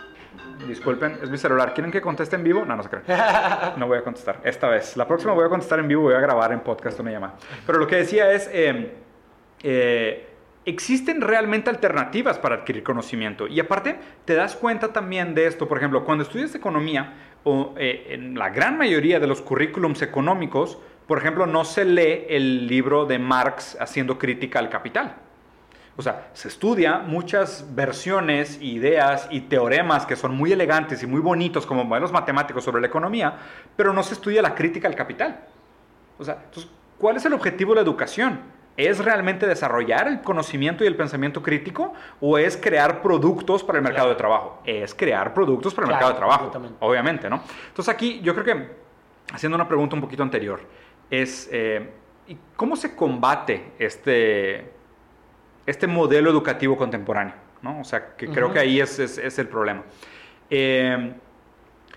Disculpen, 0.67 1.19
es 1.21 1.29
mi 1.29 1.37
celular. 1.37 1.73
¿Quieren 1.73 1.91
que 1.91 2.01
conteste 2.01 2.35
en 2.37 2.43
vivo? 2.43 2.65
No, 2.65 2.75
no 2.75 2.83
se 2.83 2.89
crean. 2.89 3.03
No 3.77 3.87
voy 3.87 3.97
a 3.97 4.03
contestar. 4.03 4.39
Esta 4.43 4.67
vez. 4.69 4.95
La 4.95 5.05
próxima 5.07 5.33
voy 5.33 5.45
a 5.45 5.49
contestar 5.49 5.79
en 5.79 5.87
vivo. 5.87 6.03
Voy 6.03 6.13
a 6.15 6.19
grabar 6.19 6.51
en 6.53 6.61
podcast 6.61 6.99
una 6.99 7.11
llamada. 7.11 7.33
Pero 7.65 7.77
lo 7.77 7.87
que 7.87 7.97
decía 7.97 8.31
es... 8.31 8.49
eh, 8.53 8.95
eh, 9.63 10.29
existen 10.65 11.21
realmente 11.21 11.69
alternativas 11.69 12.39
para 12.39 12.55
adquirir 12.55 12.83
conocimiento. 12.83 13.47
Y 13.47 13.59
aparte, 13.59 13.97
te 14.25 14.33
das 14.33 14.55
cuenta 14.55 14.91
también 14.91 15.35
de 15.35 15.47
esto. 15.47 15.67
Por 15.67 15.77
ejemplo, 15.77 16.03
cuando 16.03 16.23
estudias 16.23 16.55
economía, 16.55 17.13
o 17.43 17.73
eh, 17.77 18.07
en 18.09 18.37
la 18.37 18.49
gran 18.49 18.77
mayoría 18.77 19.19
de 19.19 19.27
los 19.27 19.41
currículums 19.41 20.01
económicos, 20.01 20.79
por 21.07 21.19
ejemplo, 21.19 21.45
no 21.45 21.63
se 21.63 21.85
lee 21.85 22.25
el 22.29 22.67
libro 22.67 23.05
de 23.05 23.19
Marx 23.19 23.77
haciendo 23.79 24.17
crítica 24.17 24.59
al 24.59 24.69
capital. 24.69 25.15
O 25.97 26.01
sea, 26.01 26.29
se 26.33 26.49
estudia 26.49 26.99
muchas 26.99 27.73
versiones, 27.73 28.59
ideas 28.61 29.27
y 29.31 29.41
teoremas 29.41 30.05
que 30.05 30.15
son 30.15 30.35
muy 30.35 30.51
elegantes 30.51 31.01
y 31.03 31.07
muy 31.07 31.21
bonitos 31.21 31.65
como 31.65 31.85
modelos 31.85 32.11
matemáticos 32.11 32.65
sobre 32.65 32.81
la 32.81 32.87
economía, 32.87 33.37
pero 33.77 33.93
no 33.93 34.03
se 34.03 34.15
estudia 34.15 34.41
la 34.41 34.55
crítica 34.55 34.87
al 34.87 34.95
capital. 34.95 35.39
O 36.17 36.25
sea, 36.25 36.45
¿cuál 36.97 37.15
es 37.15 37.25
el 37.25 37.33
objetivo 37.33 37.71
de 37.71 37.75
la 37.75 37.81
educación? 37.81 38.54
¿Es 38.77 39.03
realmente 39.03 39.47
desarrollar 39.47 40.07
el 40.07 40.21
conocimiento 40.21 40.83
y 40.83 40.87
el 40.87 40.95
pensamiento 40.95 41.41
crítico 41.41 41.93
o 42.19 42.37
es 42.37 42.57
crear 42.57 43.01
productos 43.01 43.63
para 43.63 43.77
el 43.77 43.83
mercado 43.83 44.09
de 44.09 44.15
trabajo? 44.15 44.61
Es 44.65 44.93
crear 44.93 45.33
productos 45.33 45.73
para 45.73 45.87
el 45.87 45.91
mercado 45.93 46.11
de 46.11 46.17
trabajo, 46.17 46.51
obviamente, 46.79 47.29
¿no? 47.29 47.41
Entonces 47.67 47.93
aquí 47.93 48.19
yo 48.21 48.33
creo 48.33 48.45
que, 48.45 48.69
haciendo 49.33 49.55
una 49.55 49.67
pregunta 49.67 49.95
un 49.95 50.01
poquito 50.01 50.23
anterior, 50.23 50.59
es 51.09 51.47
eh, 51.51 51.89
¿cómo 52.55 52.75
se 52.75 52.95
combate 52.95 53.71
este, 53.79 54.71
este 55.65 55.87
modelo 55.87 56.29
educativo 56.29 56.75
contemporáneo? 56.75 57.33
¿no? 57.61 57.79
O 57.79 57.83
sea, 57.83 58.15
que 58.15 58.27
creo 58.27 58.51
que 58.51 58.59
ahí 58.59 58.79
es, 58.79 58.99
es, 58.99 59.39
el 59.39 59.47
problema. 59.47 59.83
Eh, 60.49 61.13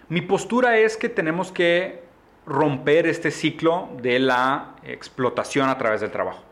mi 0.09 0.23
postura 0.23 0.79
es 0.79 0.97
que 0.97 1.09
tenemos 1.09 1.53
que 1.53 2.03
romper 2.47 3.07
este 3.07 3.31
ciclo 3.31 3.91
de 4.01 4.19
la 4.19 4.77
explotación 4.83 5.69
a 5.69 5.77
través 5.77 6.01
del 6.01 6.11
trabajo. 6.11 6.43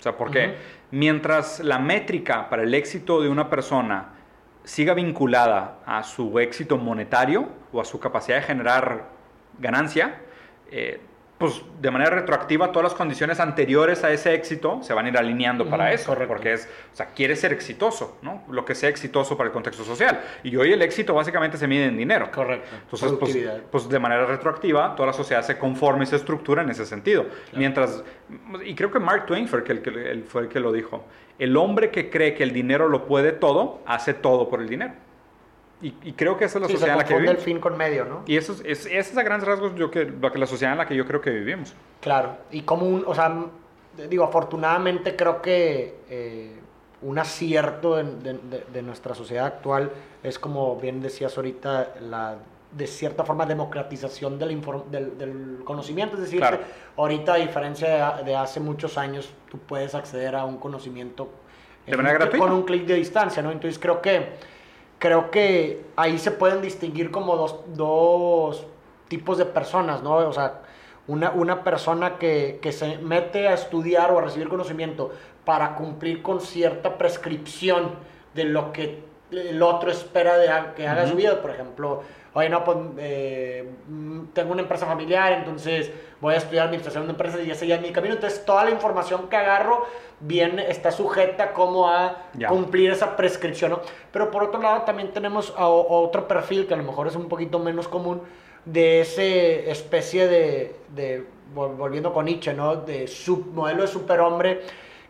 O 0.00 0.02
sea, 0.02 0.16
porque 0.16 0.54
mientras 0.90 1.60
la 1.60 1.78
métrica 1.78 2.48
para 2.48 2.62
el 2.62 2.72
éxito 2.74 3.20
de 3.20 3.28
una 3.28 3.50
persona 3.50 4.14
siga 4.64 4.94
vinculada 4.94 5.78
a 5.84 6.02
su 6.02 6.38
éxito 6.38 6.78
monetario 6.78 7.48
o 7.70 7.82
a 7.82 7.84
su 7.84 8.00
capacidad 8.00 8.38
de 8.38 8.42
generar 8.44 9.10
ganancia, 9.58 10.22
eh, 10.70 11.00
pues 11.40 11.62
de 11.80 11.90
manera 11.90 12.10
retroactiva 12.10 12.70
todas 12.70 12.90
las 12.90 12.92
condiciones 12.92 13.40
anteriores 13.40 14.04
a 14.04 14.12
ese 14.12 14.34
éxito 14.34 14.80
se 14.82 14.92
van 14.92 15.06
a 15.06 15.08
ir 15.08 15.16
alineando 15.16 15.66
para 15.70 15.90
eso, 15.90 16.14
porque 16.28 16.52
es, 16.52 16.68
o 16.92 16.94
sea, 16.94 17.06
quiere 17.14 17.34
ser 17.34 17.50
exitoso, 17.54 18.18
¿no? 18.20 18.44
Lo 18.50 18.66
que 18.66 18.74
sea 18.74 18.90
exitoso 18.90 19.38
para 19.38 19.46
el 19.46 19.52
contexto 19.54 19.82
social. 19.82 20.20
Y 20.42 20.54
hoy 20.56 20.74
el 20.74 20.82
éxito 20.82 21.14
básicamente 21.14 21.56
se 21.56 21.66
mide 21.66 21.86
en 21.86 21.96
dinero. 21.96 22.30
Correcto. 22.30 22.68
Entonces, 22.82 23.12
pues, 23.18 23.38
pues, 23.70 23.88
de 23.88 23.98
manera 23.98 24.26
retroactiva 24.26 24.94
toda 24.94 25.06
la 25.06 25.12
sociedad 25.14 25.40
se 25.40 25.56
conforma 25.56 26.02
y 26.02 26.06
se 26.06 26.16
estructura 26.16 26.60
en 26.60 26.68
ese 26.68 26.84
sentido. 26.84 27.24
Mientras, 27.54 28.04
y 28.62 28.74
creo 28.74 28.90
que 28.90 28.98
Mark 28.98 29.24
Twain 29.24 29.48
fue 29.48 29.64
el 29.66 29.80
que, 29.80 30.22
fue 30.28 30.42
el 30.42 30.48
que 30.48 30.60
lo 30.60 30.72
dijo, 30.72 31.06
el 31.38 31.56
hombre 31.56 31.90
que 31.90 32.10
cree 32.10 32.34
que 32.34 32.42
el 32.42 32.52
dinero 32.52 32.86
lo 32.86 33.06
puede 33.06 33.32
todo, 33.32 33.80
hace 33.86 34.12
todo 34.12 34.50
por 34.50 34.60
el 34.60 34.68
dinero. 34.68 34.92
Y, 35.82 35.92
creo 36.12 36.36
que 36.36 36.44
esa 36.44 36.58
es 36.58 36.62
la 36.62 36.68
sociedad 36.68 36.92
en 36.92 36.98
la 36.98 37.04
que 37.04 37.14
vivimos. 37.14 37.36
el 37.36 37.40
fin 37.40 37.58
con 37.58 37.76
medio, 37.76 38.04
¿no? 38.04 38.22
Y 38.26 38.36
eso 38.36 38.54
es, 38.64 38.84
es, 38.84 39.16
a 39.16 39.22
grandes 39.22 39.48
rasgos 39.48 39.74
yo 39.76 39.90
que, 39.90 40.04
la 40.04 40.46
sociedad 40.46 40.72
en 40.72 40.78
la 40.78 40.86
que 40.86 40.94
yo 40.94 41.06
creo 41.06 41.22
que 41.22 41.30
vivimos. 41.30 41.74
Claro, 42.00 42.36
y 42.50 42.62
como 42.62 42.86
un, 42.86 43.02
o 43.06 43.14
sea, 43.14 43.34
digo, 44.08 44.24
afortunadamente 44.24 45.16
creo 45.16 45.40
que 45.40 46.00
eh, 46.10 46.54
un 47.02 47.18
acierto 47.18 47.96
de, 47.96 48.82
nuestra 48.82 49.14
sociedad 49.14 49.46
actual 49.46 49.90
es 50.22 50.38
como 50.38 50.76
bien 50.76 51.00
decías 51.00 51.36
ahorita, 51.36 51.94
la 52.00 52.36
de 52.72 52.86
cierta 52.86 53.24
forma 53.24 53.46
democratización 53.46 54.38
del, 54.38 54.60
del, 54.90 55.60
conocimiento, 55.64 56.16
es 56.16 56.22
decir, 56.22 56.42
ahorita 56.96 57.34
a 57.34 57.36
diferencia 57.36 58.20
de, 58.24 58.36
hace 58.36 58.60
muchos 58.60 58.96
años, 58.98 59.32
tú 59.50 59.58
puedes 59.58 59.94
acceder 59.94 60.36
a 60.36 60.44
un 60.44 60.58
conocimiento 60.58 61.30
de 61.86 61.96
manera 61.96 62.14
gratuita. 62.18 62.46
con 62.46 62.54
un 62.54 62.62
clic 62.62 62.84
de 62.84 62.94
distancia, 62.94 63.42
¿no? 63.42 63.50
Entonces 63.50 63.78
creo 63.78 64.00
que 64.00 64.28
creo 65.00 65.32
que 65.32 65.86
ahí 65.96 66.18
se 66.18 66.30
pueden 66.30 66.62
distinguir 66.62 67.10
como 67.10 67.34
dos, 67.34 67.56
dos 67.74 68.66
tipos 69.08 69.38
de 69.38 69.46
personas, 69.46 70.02
¿no? 70.02 70.16
O 70.16 70.32
sea, 70.32 70.60
una, 71.08 71.30
una 71.30 71.64
persona 71.64 72.18
que, 72.18 72.60
que, 72.62 72.70
se 72.70 72.98
mete 72.98 73.48
a 73.48 73.54
estudiar 73.54 74.12
o 74.12 74.18
a 74.18 74.22
recibir 74.22 74.48
conocimiento 74.48 75.10
para 75.44 75.74
cumplir 75.74 76.22
con 76.22 76.40
cierta 76.40 76.98
prescripción 76.98 77.90
de 78.34 78.44
lo 78.44 78.72
que 78.72 79.02
el 79.32 79.62
otro 79.62 79.90
espera 79.90 80.36
de 80.36 80.48
que 80.76 80.86
haga 80.86 81.06
su 81.06 81.16
vida, 81.16 81.40
por 81.40 81.50
ejemplo, 81.50 82.02
oye, 82.34 82.48
no, 82.48 82.62
pues 82.62 82.76
eh, 82.98 83.68
mm, 83.88 84.26
tengo 84.32 84.52
una 84.52 84.62
empresa 84.62 84.86
familiar, 84.86 85.32
entonces 85.32 85.90
voy 86.20 86.34
a 86.34 86.36
estudiar 86.38 86.66
administración 86.66 87.04
de 87.04 87.10
empresas 87.10 87.40
y 87.44 87.50
ese 87.50 87.66
ya 87.66 87.76
es 87.76 87.82
mi 87.82 87.92
camino. 87.92 88.14
Entonces, 88.14 88.44
toda 88.44 88.64
la 88.64 88.70
información 88.70 89.28
que 89.28 89.36
agarro 89.36 89.86
bien 90.20 90.58
está 90.58 90.90
sujeta 90.90 91.52
como 91.52 91.88
a 91.88 92.26
cumplir 92.48 92.90
esa 92.90 93.16
prescripción, 93.16 93.72
¿no? 93.72 93.80
Pero 94.12 94.30
por 94.30 94.44
otro 94.44 94.60
lado, 94.60 94.82
también 94.82 95.12
tenemos 95.12 95.52
otro 95.56 96.28
perfil 96.28 96.66
que 96.66 96.74
a 96.74 96.76
lo 96.76 96.84
mejor 96.84 97.06
es 97.06 97.16
un 97.16 97.28
poquito 97.28 97.58
menos 97.58 97.88
común 97.88 98.22
de 98.64 99.00
ese 99.00 99.70
especie 99.70 100.28
de, 100.28 100.76
de 100.94 101.26
volviendo 101.54 102.12
con 102.12 102.26
Nietzsche, 102.26 102.52
¿no? 102.52 102.76
De 102.76 103.08
sub, 103.08 103.46
modelo 103.52 103.82
de 103.82 103.88
superhombre 103.88 104.60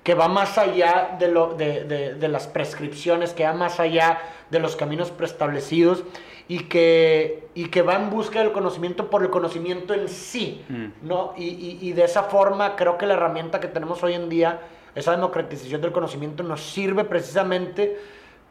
que 0.03 0.15
va 0.15 0.29
más 0.29 0.57
allá 0.57 1.17
de, 1.19 1.29
lo, 1.29 1.55
de, 1.55 1.85
de, 1.85 2.15
de, 2.15 2.29
las 2.29 2.47
prescripciones, 2.47 3.35
que 3.35 3.45
va 3.45 3.53
más 3.53 3.81
allá 3.81 4.19
de 4.51 4.59
los 4.59 4.75
caminos 4.75 5.11
preestablecidos 5.11 6.05
y 6.49 6.65
que, 6.65 7.49
y 7.55 7.69
que 7.69 7.83
va 7.83 7.97
en 7.97 8.09
busca 8.09 8.41
del 8.41 8.53
conocimiento 8.53 9.11
por 9.11 9.23
el 9.23 9.31
conocimiento 9.31 9.93
en 9.93 10.09
sí, 10.09 10.65
mm. 10.69 10.87
¿no? 11.03 11.35
Y, 11.37 11.45
y, 11.45 11.79
y, 11.83 11.93
de 11.93 12.05
esa 12.05 12.25
forma 12.25 12.77
creo 12.77 12.97
que 12.97 13.07
la 13.07 13.15
herramienta 13.15 13.61
que 13.61 13.69
tenemos 13.69 14.03
hoy 14.03 14.15
en 14.15 14.29
día, 14.29 14.61
esa 14.95 15.13
democratización 15.13 15.83
del 15.83 15.93
conocimiento, 15.93 16.43
nos 16.43 16.63
sirve 16.63 17.05
precisamente 17.05 17.99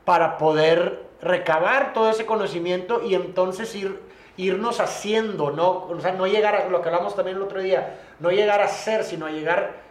para 0.06 0.38
poder 0.38 1.03
recabar 1.22 1.94
todo 1.94 2.10
ese 2.12 2.25
conocimiento 2.25 3.01
y 3.03 3.15
entonces 3.15 3.74
ir, 3.75 4.00
irnos 4.38 4.79
haciendo, 4.79 5.51
¿no? 5.51 5.88
O 5.89 6.00
sea, 6.00 6.13
no 6.13 6.27
llegar 6.27 6.56
a 6.56 6.70
lo 6.70 6.82
que 6.82 6.89
hablamos 6.89 7.15
también 7.15 7.38
el 7.38 7.44
otro 7.44 7.62
día, 7.62 7.98
no 8.20 8.29
llegar 8.29 8.62
a 8.62 8.68
ser, 8.68 9.03
sino 9.03 9.25
a 9.25 9.32
llegar 9.32 9.88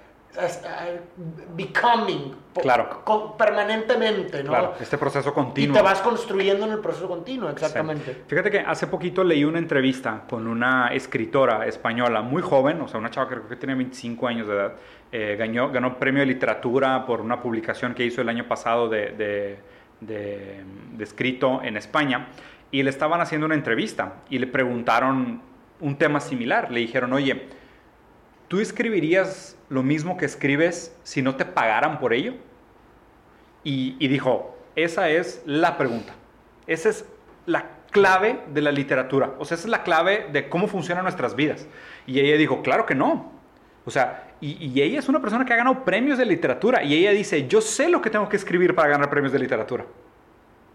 becoming 1.56 2.34
claro. 2.62 3.04
permanentemente, 3.36 4.42
¿no? 4.42 4.50
Claro, 4.50 4.74
este 4.80 4.98
proceso 4.98 5.32
continuo. 5.34 5.74
Y 5.74 5.78
te 5.78 5.82
vas 5.82 6.00
construyendo 6.00 6.66
en 6.66 6.72
el 6.72 6.78
proceso 6.78 7.08
continuo, 7.08 7.50
exactamente. 7.50 8.22
Fíjate 8.26 8.50
que 8.50 8.60
hace 8.60 8.86
poquito 8.86 9.24
leí 9.24 9.44
una 9.44 9.58
entrevista 9.58 10.24
con 10.28 10.46
una 10.46 10.88
escritora 10.88 11.66
española 11.66 12.22
muy 12.22 12.42
joven, 12.42 12.80
o 12.80 12.88
sea, 12.88 13.00
una 13.00 13.10
chava 13.10 13.28
que 13.28 13.34
creo 13.36 13.48
que 13.48 13.56
tiene 13.56 13.74
25 13.74 14.28
años 14.28 14.46
de 14.46 14.54
edad, 14.54 14.72
eh, 15.10 15.36
ganó, 15.38 15.70
ganó 15.70 15.98
premio 15.98 16.20
de 16.20 16.26
literatura 16.26 17.04
por 17.06 17.20
una 17.20 17.40
publicación 17.40 17.94
que 17.94 18.04
hizo 18.04 18.20
el 18.20 18.28
año 18.28 18.46
pasado 18.46 18.88
de, 18.88 19.10
de, 19.12 19.58
de, 20.00 20.62
de 20.92 21.04
escrito 21.04 21.62
en 21.62 21.76
España, 21.76 22.28
y 22.70 22.82
le 22.82 22.90
estaban 22.90 23.20
haciendo 23.20 23.46
una 23.46 23.54
entrevista 23.54 24.16
y 24.28 24.38
le 24.38 24.46
preguntaron 24.46 25.40
un 25.80 25.96
tema 25.96 26.20
similar, 26.20 26.70
le 26.70 26.80
dijeron, 26.80 27.12
oye, 27.12 27.48
¿tú 28.48 28.60
escribirías 28.60 29.56
lo 29.68 29.82
mismo 29.82 30.16
que 30.16 30.24
escribes 30.24 30.96
si 31.04 31.22
no 31.22 31.36
te 31.36 31.44
pagaran 31.44 32.00
por 32.00 32.12
ello? 32.12 32.34
Y, 33.62 34.08
dijo, 34.08 34.56
esa 34.76 35.10
es 35.10 35.42
la 35.44 35.76
pregunta. 35.76 36.14
Esa 36.66 36.88
es 36.88 37.04
la 37.44 37.66
clave 37.90 38.40
de 38.52 38.62
la 38.62 38.72
literatura. 38.72 39.34
O 39.38 39.44
sea, 39.44 39.56
esa 39.56 39.66
es 39.66 39.70
la 39.70 39.82
clave 39.82 40.28
de 40.32 40.48
cómo 40.48 40.68
funcionan 40.68 41.04
nuestras 41.04 41.36
vidas. 41.36 41.66
Y 42.06 42.18
ella 42.18 42.38
dijo, 42.38 42.62
claro 42.62 42.86
que 42.86 42.94
no. 42.94 43.30
O 43.84 43.90
sea, 43.90 44.32
y, 44.40 44.80
ella 44.80 44.98
es 44.98 45.08
una 45.08 45.20
persona 45.20 45.44
que 45.44 45.52
ha 45.52 45.56
ganado 45.56 45.84
premios 45.84 46.16
de 46.16 46.24
literatura. 46.24 46.82
Y 46.82 46.94
ella 46.94 47.10
dice, 47.10 47.46
yo 47.46 47.60
sé 47.60 47.90
lo 47.90 48.00
que 48.00 48.08
tengo 48.08 48.28
que 48.28 48.36
escribir 48.36 48.74
para 48.74 48.88
ganar 48.88 49.10
premios 49.10 49.32
de 49.32 49.38
literatura. 49.38 49.84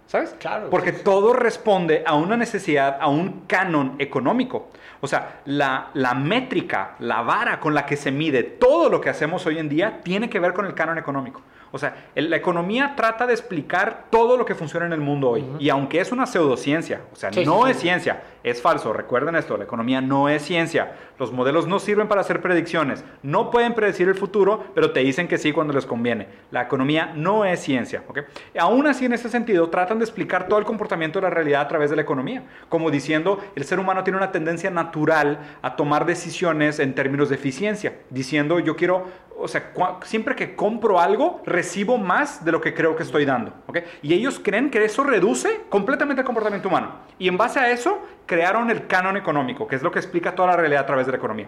¿Sabes? 0.08 0.36
Claro. 0.40 0.70
Porque 0.70 0.92
todo 0.92 1.34
responde 1.34 2.04
a 2.06 2.16
una 2.16 2.38
necesidad, 2.38 2.98
a 3.00 3.08
un 3.08 3.46
canon 3.48 3.96
económico. 4.00 4.70
O 5.02 5.08
sea, 5.08 5.42
la, 5.46 5.90
la, 5.94 6.14
métrica, 6.14 6.96
la 7.00 7.22
vara 7.22 7.60
con 7.60 7.74
la 7.74 7.86
que 7.86 7.98
se 7.98 8.12
mide 8.12 8.44
todo 8.44 8.90
lo 8.90 9.02
que 9.02 9.10
hacemos 9.10 9.46
hoy 9.46 9.58
en 9.58 9.70
día 9.70 10.02
tiene 10.04 10.30
que 10.30 10.40
ver 10.40 10.54
con 10.54 10.66
el 10.66 10.74
canon 10.74 10.98
económico. 10.98 11.42
O 11.76 11.80
sea, 11.80 12.06
la 12.14 12.36
economía 12.36 12.94
trata 12.96 13.26
de 13.26 13.34
explicar 13.34 14.06
todo 14.12 14.38
lo 14.38 14.46
que 14.46 14.54
funciona 14.54 14.86
en 14.86 14.94
el 14.94 15.02
mundo 15.02 15.32
hoy. 15.32 15.44
Y 15.58 15.70
aunque 15.70 16.00
es 16.00 16.12
una 16.12 16.28
pseudociencia, 16.28 17.02
o 17.12 17.16
sea, 17.16 17.32
no 17.32 17.66
es 17.66 17.78
ciencia, 17.78 18.22
es 18.44 18.62
falso. 18.62 18.94
Recuerden 18.94 19.36
esto, 19.36 19.58
la 19.58 19.64
economía 19.64 20.00
no 20.00 20.30
es 20.30 20.44
ciencia. 20.44 20.94
Los 21.18 21.32
modelos 21.32 21.66
no 21.66 21.80
sirven 21.80 22.08
para 22.08 22.22
hacer 22.22 22.42
predicciones. 22.42 23.04
No 23.24 23.50
pueden 23.50 23.74
predecir 23.74 24.08
el 24.08 24.14
futuro, 24.14 24.66
pero 24.76 24.92
te 24.92 25.00
dicen 25.00 25.28
que 25.28 25.40
sí 25.40 25.52
cuando 25.52 25.74
les 25.74 25.88
conviene. 25.88 26.28
La 26.52 26.62
economía 26.62 27.12
no 27.16 27.44
es 27.44 27.60
ciencia. 27.62 28.04
¿okay? 28.08 28.24
Aún 28.60 28.86
así, 28.86 29.06
en 29.06 29.14
ese 29.14 29.30
sentido, 29.30 29.68
tratan 29.72 29.98
de 29.98 30.06
explicar 30.06 30.48
todo 30.48 30.60
el 30.60 30.66
comportamiento 30.66 31.20
de 31.20 31.24
la 31.24 31.32
realidad 31.32 31.62
a 31.62 31.68
través 31.68 31.90
de 31.90 31.96
la 31.96 32.04
economía. 32.04 32.44
Como 32.70 32.92
diciendo, 32.92 33.40
el 33.56 33.64
ser 33.64 33.80
humano 33.80 34.04
tiene 34.04 34.18
una 34.18 34.32
tendencia 34.32 34.70
natural 34.70 35.40
a 35.64 35.76
tomar 35.76 36.06
decisiones 36.06 36.78
en 36.78 36.94
términos 36.94 37.30
de 37.30 37.36
eficiencia. 37.36 37.96
Diciendo, 38.12 38.60
yo 38.60 38.76
quiero 38.76 39.08
o 39.38 39.48
sea, 39.48 39.74
siempre 40.04 40.36
que 40.36 40.56
compro 40.56 41.00
algo, 41.00 41.42
recibo 41.64 41.98
más 41.98 42.44
de 42.44 42.52
lo 42.52 42.60
que 42.60 42.74
creo 42.74 42.94
que 42.96 43.04
estoy 43.04 43.24
dando. 43.24 43.54
¿okay? 43.68 43.84
Y 44.02 44.14
ellos 44.14 44.40
creen 44.44 44.70
que 44.70 44.84
eso 44.84 45.04
reduce 45.04 45.62
completamente 45.70 46.22
el 46.22 46.26
comportamiento 46.26 46.68
humano. 46.68 46.92
Y 47.18 47.30
en 47.30 47.38
base 47.38 47.58
a 47.58 47.72
eso, 47.72 48.02
crearon 48.26 48.70
el 48.70 48.86
canon 48.88 49.16
económico, 49.16 49.66
que 49.66 49.78
es 49.78 49.82
lo 49.82 49.90
que 49.90 50.00
explica 50.00 50.36
toda 50.36 50.50
la 50.50 50.58
realidad 50.58 50.84
a 50.84 50.86
través 50.86 51.06
de 51.06 51.14
la 51.14 51.18
economía. 51.18 51.48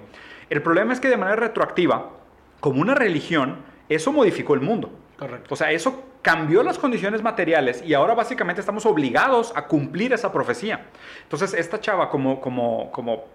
El 0.50 0.62
problema 0.62 0.94
es 0.94 1.02
que 1.02 1.10
de 1.10 1.18
manera 1.18 1.36
retroactiva, 1.36 2.12
como 2.62 2.80
una 2.80 2.96
religión, 2.96 3.58
eso 3.90 4.14
modificó 4.14 4.54
el 4.54 4.62
mundo. 4.62 4.90
Correcto. 5.20 5.54
O 5.54 5.58
sea, 5.58 5.72
eso 5.72 6.04
cambió 6.22 6.64
las 6.64 6.78
condiciones 6.78 7.22
materiales 7.22 7.84
y 7.86 7.94
ahora 7.94 8.14
básicamente 8.16 8.62
estamos 8.62 8.86
obligados 8.86 9.52
a 9.54 9.68
cumplir 9.68 10.14
esa 10.14 10.32
profecía. 10.32 10.86
Entonces, 11.24 11.54
esta 11.54 11.82
chava 11.82 12.10
como, 12.10 12.40
como, 12.40 12.90
como 12.92 13.26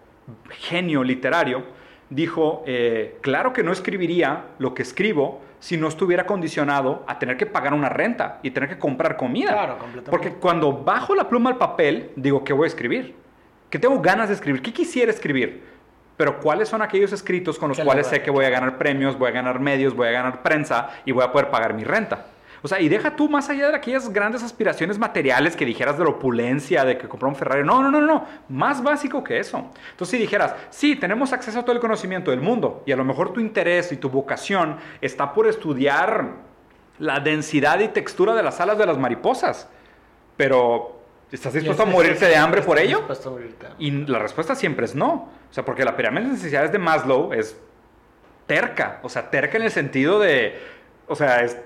genio 0.48 1.04
literario, 1.04 1.62
dijo, 2.08 2.64
eh, 2.66 3.18
claro 3.20 3.52
que 3.52 3.62
no 3.62 3.70
escribiría 3.70 4.46
lo 4.58 4.74
que 4.74 4.82
escribo 4.82 5.42
si 5.60 5.76
no 5.76 5.88
estuviera 5.88 6.26
condicionado 6.26 7.04
a 7.06 7.18
tener 7.18 7.36
que 7.36 7.46
pagar 7.46 7.74
una 7.74 7.88
renta 7.88 8.40
y 8.42 8.50
tener 8.50 8.68
que 8.68 8.78
comprar 8.78 9.16
comida. 9.16 9.52
Claro, 9.52 9.78
Porque 10.10 10.32
cuando 10.32 10.72
bajo 10.72 11.14
la 11.14 11.28
pluma 11.28 11.50
al 11.50 11.58
papel, 11.58 12.10
digo, 12.16 12.42
¿qué 12.42 12.52
voy 12.52 12.64
a 12.64 12.68
escribir? 12.68 13.14
¿Qué 13.68 13.78
tengo 13.78 14.00
ganas 14.00 14.28
de 14.28 14.34
escribir? 14.34 14.62
¿Qué 14.62 14.72
quisiera 14.72 15.12
escribir? 15.12 15.70
pero 16.20 16.38
¿cuáles 16.38 16.68
son 16.68 16.82
aquellos 16.82 17.14
escritos 17.14 17.58
con 17.58 17.70
los 17.70 17.80
cuales 17.80 18.06
sé 18.06 18.20
que 18.20 18.30
voy 18.30 18.44
a 18.44 18.50
ganar 18.50 18.76
premios, 18.76 19.18
voy 19.18 19.28
a 19.28 19.30
ganar 19.30 19.58
medios, 19.58 19.96
voy 19.96 20.08
a 20.08 20.10
ganar 20.10 20.42
prensa 20.42 20.90
y 21.06 21.12
voy 21.12 21.24
a 21.24 21.32
poder 21.32 21.48
pagar 21.48 21.72
mi 21.72 21.82
renta? 21.82 22.26
O 22.62 22.68
sea, 22.68 22.80
y 22.80 22.88
deja 22.88 23.16
tú 23.16 23.28
más 23.28 23.48
allá 23.48 23.68
de 23.68 23.76
aquellas 23.76 24.12
grandes 24.12 24.42
aspiraciones 24.42 24.98
materiales 24.98 25.56
que 25.56 25.64
dijeras 25.64 25.96
de 25.96 26.04
la 26.04 26.10
opulencia, 26.10 26.84
de 26.84 26.98
que 26.98 27.08
comprar 27.08 27.30
un 27.30 27.36
Ferrari. 27.36 27.64
No, 27.64 27.82
no, 27.82 27.90
no, 27.90 28.00
no. 28.00 28.26
Más 28.48 28.82
básico 28.82 29.24
que 29.24 29.38
eso. 29.38 29.70
Entonces, 29.90 30.08
si 30.10 30.18
dijeras, 30.18 30.54
sí, 30.70 30.96
tenemos 30.96 31.32
acceso 31.32 31.60
a 31.60 31.62
todo 31.62 31.72
el 31.72 31.80
conocimiento 31.80 32.30
del 32.30 32.40
mundo 32.40 32.82
y 32.86 32.92
a 32.92 32.96
lo 32.96 33.04
mejor 33.04 33.32
tu 33.32 33.40
interés 33.40 33.92
y 33.92 33.96
tu 33.96 34.10
vocación 34.10 34.76
está 35.00 35.32
por 35.32 35.46
estudiar 35.46 36.50
la 36.98 37.18
densidad 37.18 37.80
y 37.80 37.88
textura 37.88 38.34
de 38.34 38.42
las 38.42 38.60
alas 38.60 38.78
de 38.78 38.86
las 38.86 38.98
mariposas, 38.98 39.68
pero 40.36 41.00
¿estás 41.32 41.54
dispuesto 41.54 41.82
a 41.82 41.86
morirte 41.86 42.26
de 42.26 42.36
hambre 42.36 42.60
por 42.62 42.78
ello? 42.78 43.06
Y 43.78 43.90
la 43.90 44.18
respuesta 44.18 44.54
siempre 44.54 44.84
es 44.84 44.94
no. 44.94 45.30
O 45.50 45.52
sea, 45.52 45.64
porque 45.64 45.84
la 45.84 45.96
pirámide 45.96 46.24
de 46.24 46.32
necesidades 46.32 46.70
de 46.72 46.78
Maslow 46.78 47.32
es 47.32 47.56
terca. 48.46 49.00
O 49.02 49.08
sea, 49.08 49.30
terca 49.30 49.56
en 49.56 49.64
el 49.64 49.70
sentido 49.70 50.20
de. 50.20 50.60
O 51.08 51.16
sea, 51.16 51.42
es 51.42 51.56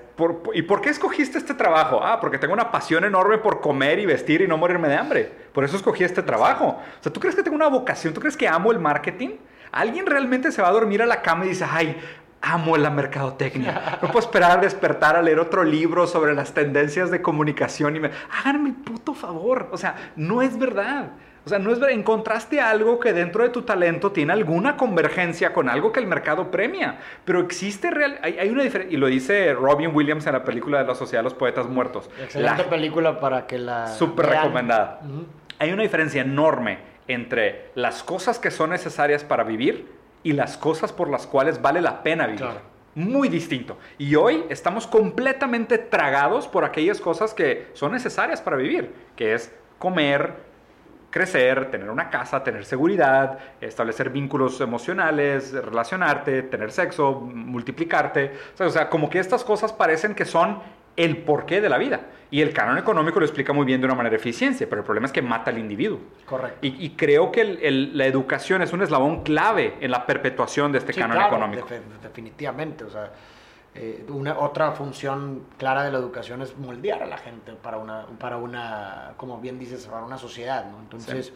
¿y 0.53 0.61
por 0.61 0.81
qué 0.81 0.89
escogiste 0.89 1.37
este 1.37 1.53
trabajo? 1.53 1.99
Ah, 2.03 2.19
porque 2.19 2.37
tengo 2.37 2.53
una 2.53 2.71
pasión 2.71 3.03
enorme 3.03 3.37
por 3.37 3.61
comer 3.61 3.99
y 3.99 4.05
vestir 4.05 4.41
y 4.41 4.47
no 4.47 4.57
morirme 4.57 4.87
de 4.87 4.95
hambre. 4.95 5.31
Por 5.53 5.63
eso 5.63 5.75
escogí 5.75 6.03
este 6.03 6.21
trabajo. 6.21 6.79
O 6.99 7.03
sea, 7.03 7.11
¿tú 7.11 7.19
crees 7.19 7.35
que 7.35 7.43
tengo 7.43 7.55
una 7.55 7.67
vocación? 7.67 8.13
¿Tú 8.13 8.21
crees 8.21 8.37
que 8.37 8.47
amo 8.47 8.71
el 8.71 8.79
marketing? 8.79 9.31
¿Alguien 9.71 10.05
realmente 10.05 10.51
se 10.51 10.61
va 10.61 10.69
a 10.69 10.71
dormir 10.71 11.01
a 11.01 11.05
la 11.05 11.21
cama 11.21 11.45
y 11.45 11.49
dice, 11.49 11.65
ay, 11.69 11.97
amo 12.41 12.77
la 12.77 12.89
mercadotecnia? 12.89 13.99
No 14.01 14.07
puedo 14.07 14.19
esperar 14.19 14.51
a 14.51 14.57
despertar 14.57 15.17
a 15.17 15.21
leer 15.21 15.39
otro 15.39 15.63
libro 15.63 16.07
sobre 16.07 16.33
las 16.33 16.53
tendencias 16.53 17.11
de 17.11 17.21
comunicación 17.21 17.95
y 17.95 17.99
me... 17.99 18.11
Háganme 18.31 18.69
el 18.69 18.75
puto 18.75 19.13
favor. 19.13 19.69
O 19.71 19.77
sea, 19.77 19.95
no 20.15 20.41
es 20.41 20.57
verdad. 20.57 21.11
O 21.45 21.49
sea, 21.49 21.59
no 21.59 21.71
es. 21.71 21.79
Encontraste 21.81 22.59
algo 22.59 22.99
que 22.99 23.13
dentro 23.13 23.43
de 23.43 23.49
tu 23.49 23.61
talento 23.61 24.11
tiene 24.11 24.33
alguna 24.33 24.75
convergencia 24.77 25.53
con 25.53 25.69
algo 25.69 25.91
que 25.91 25.99
el 25.99 26.07
mercado 26.07 26.49
premia. 26.49 26.99
Pero 27.23 27.39
existe 27.39 27.91
real... 27.91 28.17
Hay, 28.23 28.39
hay 28.39 28.49
una 28.49 28.63
diferencia... 28.63 28.93
Y 28.95 28.97
lo 28.99 29.07
dice 29.07 29.53
Robin 29.53 29.91
Williams 29.93 30.25
en 30.25 30.33
la 30.33 30.43
película 30.43 30.79
de 30.81 30.87
la 30.87 30.95
Sociedad 30.95 31.19
de 31.19 31.25
los 31.25 31.33
Poetas 31.35 31.67
Muertos. 31.67 32.09
Excelente 32.21 32.63
La- 32.63 32.69
película 32.69 33.19
para 33.19 33.45
que 33.45 33.59
la. 33.59 33.87
Súper 33.87 34.25
recomendada. 34.25 35.01
Ujú. 35.03 35.25
Hay 35.59 35.71
una 35.71 35.83
diferencia 35.83 36.21
enorme 36.21 36.79
entre 37.07 37.69
las 37.75 38.01
cosas 38.03 38.39
que 38.39 38.49
son 38.51 38.71
necesarias 38.71 39.23
para 39.23 39.43
vivir 39.43 39.87
y 40.23 40.33
las 40.33 40.57
cosas 40.57 40.91
por 40.91 41.09
las 41.09 41.27
cuales 41.27 41.61
vale 41.61 41.79
la 41.81 42.01
pena 42.01 42.25
vivir. 42.25 42.41
Claro. 42.41 42.61
Muy 42.95 43.27
distinto. 43.29 43.77
Y 43.97 44.15
hoy 44.15 44.45
estamos 44.49 44.87
completamente 44.87 45.77
tragados 45.77 46.47
por 46.47 46.63
aquellas 46.65 46.99
cosas 46.99 47.33
que 47.33 47.67
son 47.73 47.91
necesarias 47.91 48.41
para 48.41 48.57
vivir, 48.57 48.91
que 49.15 49.33
es 49.33 49.53
comer, 49.77 50.33
crecer, 51.25 51.71
tener 51.71 51.89
una 51.89 52.09
casa, 52.09 52.43
tener 52.43 52.65
seguridad, 52.65 53.39
establecer 53.61 54.09
vínculos 54.09 54.59
emocionales, 54.59 55.53
relacionarte, 55.53 56.43
tener 56.43 56.73
sexo, 56.73 57.21
multiplicarte. 57.21 58.33
O 58.53 58.57
sea, 58.57 58.67
o 58.67 58.69
sea, 58.69 58.89
como 58.89 59.09
que 59.09 59.19
estas 59.19 59.45
cosas 59.45 59.71
parecen 59.71 60.13
que 60.13 60.25
son 60.25 60.59
el 60.97 61.15
porqué 61.19 61.61
de 61.61 61.69
la 61.69 61.77
vida. 61.77 62.01
Y 62.31 62.41
el 62.41 62.51
canon 62.53 62.77
económico 62.77 63.21
lo 63.21 63.25
explica 63.25 63.53
muy 63.53 63.65
bien 63.65 63.79
de 63.79 63.85
una 63.87 63.95
manera 63.95 64.17
eficiente, 64.17 64.67
pero 64.67 64.81
el 64.81 64.85
problema 64.85 65.05
es 65.07 65.13
que 65.13 65.21
mata 65.21 65.51
al 65.51 65.57
individuo. 65.57 65.99
Correcto. 66.25 66.57
Y, 66.61 66.85
y 66.85 66.89
creo 66.97 67.31
que 67.31 67.39
el- 67.41 67.59
el- 67.63 67.97
la 67.97 68.05
educación 68.07 68.61
es 68.61 68.73
un 68.73 68.81
eslabón 68.81 69.23
clave 69.23 69.75
en 69.79 69.91
la 69.91 70.05
perpetuación 70.05 70.73
de 70.73 70.79
este 70.79 70.91
Sí, 70.91 70.99
canon 70.99 71.15
claro, 71.15 71.33
económico. 71.37 71.65
definitivamente, 72.03 72.83
o 72.83 72.89
sea, 72.89 73.09
eh, 73.75 74.05
una, 74.09 74.39
otra 74.39 74.71
función 74.71 75.43
clara 75.57 75.83
de 75.83 75.91
la 75.91 75.97
educación 75.97 76.41
es 76.41 76.57
moldear 76.57 77.03
a 77.03 77.05
la 77.05 77.17
gente 77.17 77.51
para 77.53 77.77
una, 77.77 78.05
para 78.19 78.37
una, 78.37 79.13
como 79.17 79.39
bien 79.39 79.59
dices, 79.59 79.85
para 79.87 80.03
una 80.05 80.17
sociedad, 80.17 80.65
¿no? 80.71 80.79
Entonces, 80.79 81.33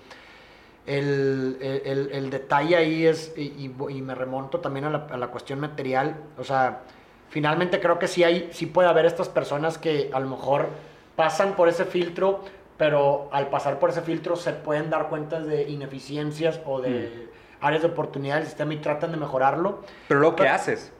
el, 0.85 1.57
el- 1.61 1.81
el- 1.85 2.09
el 2.11 2.29
detalle 2.29 2.75
ahí 2.77 3.05
es, 3.05 3.33
y, 3.37 3.69
me 4.01 4.15
remonto 4.15 4.59
también 4.59 4.85
a 4.85 4.89
la, 4.89 5.07
a 5.11 5.17
la 5.17 5.27
cuestión 5.27 5.59
material, 5.59 6.15
o 6.37 6.43
sea, 6.43 6.81
finalmente 7.29 7.79
creo 7.79 7.99
que 7.99 8.07
sí, 8.07 8.23
hay, 8.23 8.49
sí 8.53 8.65
puede 8.65 8.87
haber 8.89 9.05
estas 9.05 9.29
personas 9.29 9.77
que 9.77 10.09
a 10.13 10.19
lo 10.19 10.29
mejor 10.29 10.67
pasan 11.15 11.53
por 11.55 11.67
ese 11.69 11.85
filtro, 11.85 12.43
pero 12.77 13.27
al 13.33 13.49
pasar 13.49 13.77
por 13.77 13.89
ese 13.89 14.01
filtro 14.01 14.35
se 14.37 14.53
pueden 14.53 14.89
dar 14.89 15.09
cuenta 15.09 15.41
de 15.41 15.63
ineficiencias 15.69 16.61
o 16.65 16.79
de 16.79 17.27
áreas 17.59 17.81
de 17.83 17.89
oportunidad 17.89 18.35
del 18.37 18.45
sistema 18.45 18.73
y 18.73 18.77
tratan 18.77 19.11
de 19.11 19.17
mejorarlo. 19.17 19.81
Pero 20.07 20.21
lo 20.21 20.35
que 20.35 20.47
haces, 20.47 20.93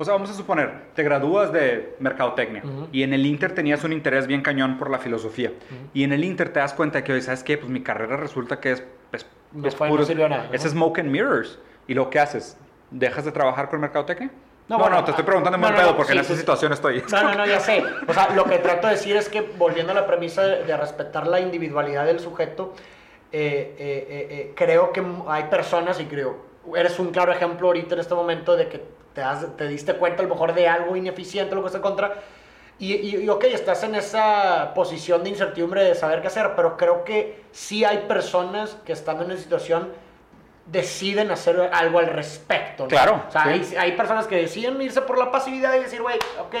o 0.00 0.04
sea, 0.06 0.14
vamos 0.14 0.30
a 0.30 0.32
suponer, 0.34 0.70
te 0.94 1.02
gradúas 1.02 1.52
de 1.52 1.94
mercadotecnia 2.00 2.62
Ujú. 2.64 2.88
y 2.90 3.02
en 3.02 3.12
el 3.12 3.26
Inter 3.26 3.52
tenías 3.54 3.84
un 3.84 3.92
interés 3.92 4.26
bien 4.26 4.40
cañón 4.40 4.78
por 4.78 4.88
la 4.88 4.98
filosofía. 4.98 5.52
Y 5.92 6.04
en 6.04 6.14
el 6.14 6.24
Inter 6.24 6.48
te 6.54 6.58
das 6.58 6.72
cuenta 6.72 7.04
que 7.04 7.12
hoy, 7.12 7.20
¿sabes 7.20 7.44
qué? 7.44 7.58
Pues 7.58 7.70
mi 7.70 7.82
carrera 7.82 8.16
resulta 8.16 8.60
que 8.60 8.72
es, 8.72 8.82
es, 9.12 9.26
No 9.52 9.68
es 9.68 9.76
fue- 9.76 9.90
no 9.90 10.02
de 10.02 10.14
nada, 10.14 10.48
Es 10.52 10.64
¿no? 10.64 10.70
smoke 10.70 11.00
and 11.00 11.10
mirrors. 11.10 11.58
¿Y 11.86 11.92
lo 11.92 12.08
que 12.08 12.18
haces? 12.18 12.56
¿Dejas 12.90 13.26
de 13.26 13.32
trabajar 13.32 13.68
con 13.68 13.78
mercadotecnia? 13.80 14.30
No, 14.68 14.78
No, 14.78 14.84
no, 14.84 14.88
bueno, 14.88 15.04
te 15.04 15.10
estoy 15.10 15.24
preguntando 15.26 15.56
en 15.56 15.60
buen 15.60 15.72
no, 15.74 15.76
no, 15.78 15.82
pedo 15.82 15.90
no, 15.92 15.96
porque 15.98 16.12
en 16.12 16.18
sí, 16.18 16.20
esa 16.20 16.28
sí, 16.28 16.34
sí. 16.36 16.40
situación 16.40 16.72
estoy. 16.72 17.02
No, 17.12 17.22
no, 17.22 17.34
no, 17.34 17.44
ya 17.46 17.60
sé. 17.60 17.84
O 18.08 18.14
sea, 18.14 18.30
lo 18.34 18.44
que 18.44 18.56
trato 18.56 18.86
de 18.86 18.94
decir 18.94 19.16
es 19.16 19.28
que 19.28 19.42
volviendo 19.58 19.92
a 19.92 19.94
la 19.94 20.06
premisa 20.06 20.40
de, 20.42 20.64
de 20.64 20.76
respetar 20.78 21.26
la 21.26 21.40
individualidad 21.40 22.06
del 22.06 22.20
sujeto, 22.20 22.72
eh, 23.32 23.74
eh, 23.78 24.06
eh, 24.08 24.26
eh, 24.30 24.52
creo 24.56 24.92
que 24.92 25.02
hay 25.28 25.44
personas, 25.44 26.00
y 26.00 26.06
creo, 26.06 26.36
eres 26.76 26.98
un 26.98 27.10
claro 27.10 27.32
ejemplo 27.32 27.68
ahorita 27.68 27.94
en 27.94 28.00
este 28.00 28.14
momento 28.14 28.56
de 28.56 28.68
que 28.68 28.82
te, 29.14 29.22
has- 29.22 29.56
te 29.56 29.66
diste 29.68 29.94
cuenta 29.94 30.22
a 30.22 30.26
lo 30.26 30.30
mejor 30.34 30.54
de 30.54 30.68
algo 30.68 30.96
ineficiente, 30.96 31.54
lo 31.54 31.62
que 31.62 31.68
está 31.68 31.80
contra, 31.80 32.14
y, 32.78 32.94
y, 32.94 33.16
y, 33.24 33.28
ok, 33.28 33.44
estás 33.44 33.82
en 33.84 33.94
esa 33.94 34.72
posición 34.74 35.22
de 35.22 35.30
incertidumbre 35.30 35.84
de 35.84 35.94
saber 35.94 36.22
qué 36.22 36.28
hacer, 36.28 36.52
pero 36.56 36.76
creo 36.78 37.04
que 37.04 37.42
sí 37.52 37.84
hay 37.84 37.98
personas 38.08 38.76
que 38.86 38.92
estando 38.92 39.24
en 39.24 39.32
esa 39.32 39.42
situación 39.42 39.92
deciden 40.66 41.30
hacer 41.30 41.60
algo 41.72 41.98
al 41.98 42.06
respecto. 42.06 42.84
¿no? 42.84 42.88
Claro, 42.88 43.22
O 43.28 43.30
sea, 43.30 43.42
sí. 43.44 43.48
hay, 43.50 43.76
hay 43.76 43.92
personas 43.96 44.26
que 44.26 44.36
deciden 44.36 44.80
irse 44.80 45.02
por 45.02 45.18
la 45.18 45.30
pasividad 45.30 45.74
y 45.76 45.80
decir, 45.80 46.00
güey, 46.00 46.16
ok, 46.40 46.54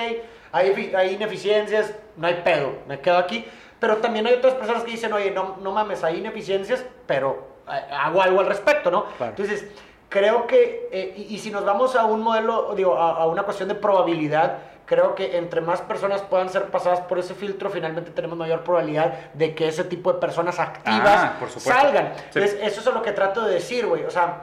hay, 0.52 0.92
hay 0.96 1.14
ineficiencias, 1.14 1.94
no 2.16 2.26
hay 2.26 2.40
pedo, 2.44 2.74
me 2.88 2.98
quedo 3.00 3.16
aquí. 3.18 3.44
Pero 3.80 3.96
también 3.96 4.26
hay 4.26 4.34
otras 4.34 4.54
personas 4.54 4.84
que 4.84 4.90
dicen, 4.92 5.12
oye, 5.12 5.30
no, 5.30 5.56
no 5.60 5.72
mames, 5.72 6.04
hay 6.04 6.18
ineficiencias, 6.18 6.84
pero 7.06 7.48
eh, 7.68 7.80
hago 7.92 8.20
algo 8.22 8.40
al 8.40 8.46
respecto, 8.46 8.90
¿no? 8.90 9.06
Claro. 9.16 9.30
Entonces, 9.36 9.66
creo 10.08 10.46
que, 10.46 10.88
eh, 10.92 11.14
y, 11.16 11.34
y 11.34 11.38
si 11.38 11.50
nos 11.50 11.64
vamos 11.64 11.96
a 11.96 12.04
un 12.04 12.20
modelo, 12.20 12.74
digo, 12.76 12.96
a, 12.96 13.12
a 13.22 13.26
una 13.26 13.42
cuestión 13.44 13.68
de 13.70 13.74
probabilidad, 13.74 14.58
creo 14.84 15.14
que 15.14 15.38
entre 15.38 15.60
más 15.60 15.80
personas 15.82 16.20
puedan 16.22 16.50
ser 16.50 16.64
pasadas 16.66 17.00
por 17.00 17.18
ese 17.18 17.32
filtro, 17.34 17.70
finalmente 17.70 18.10
tenemos 18.10 18.36
mayor 18.36 18.62
probabilidad 18.64 19.30
de 19.34 19.54
que 19.54 19.68
ese 19.68 19.84
tipo 19.84 20.12
de 20.12 20.18
personas 20.18 20.58
activas 20.58 21.00
Ah, 21.06 21.36
por 21.38 21.48
salgan. 21.48 22.12
Sí. 22.16 22.22
Entonces, 22.38 22.58
eso 22.62 22.80
es 22.80 22.94
lo 22.94 23.00
que 23.00 23.12
trato 23.12 23.42
de 23.46 23.54
decir, 23.54 23.86
güey. 23.86 24.04
O 24.04 24.10
sea, 24.10 24.40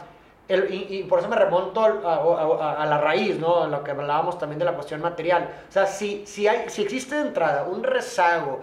el- 0.47 0.73
y, 0.73 0.87
y 0.99 1.03
por 1.03 1.19
eso 1.19 1.27
me 1.27 1.35
remonto 1.35 1.81
a, 1.83 2.13
a- 2.13 2.81
a 2.81 2.85
la 2.85 2.97
raíz, 2.97 3.37
¿no? 3.37 3.63
A 3.63 3.67
lo 3.67 3.83
que 3.83 3.91
hablábamos 3.91 4.39
también 4.39 4.57
de 4.57 4.63
la 4.65 4.71
cuestión 4.73 5.01
material. 5.01 5.49
O 5.67 5.71
sea, 5.71 5.85
si, 5.85 6.25
si, 6.25 6.47
hay, 6.47 6.69
si 6.69 6.81
existe 6.81 7.15
de 7.15 7.21
entrada 7.23 7.63
un 7.63 7.83
rezago 7.83 8.61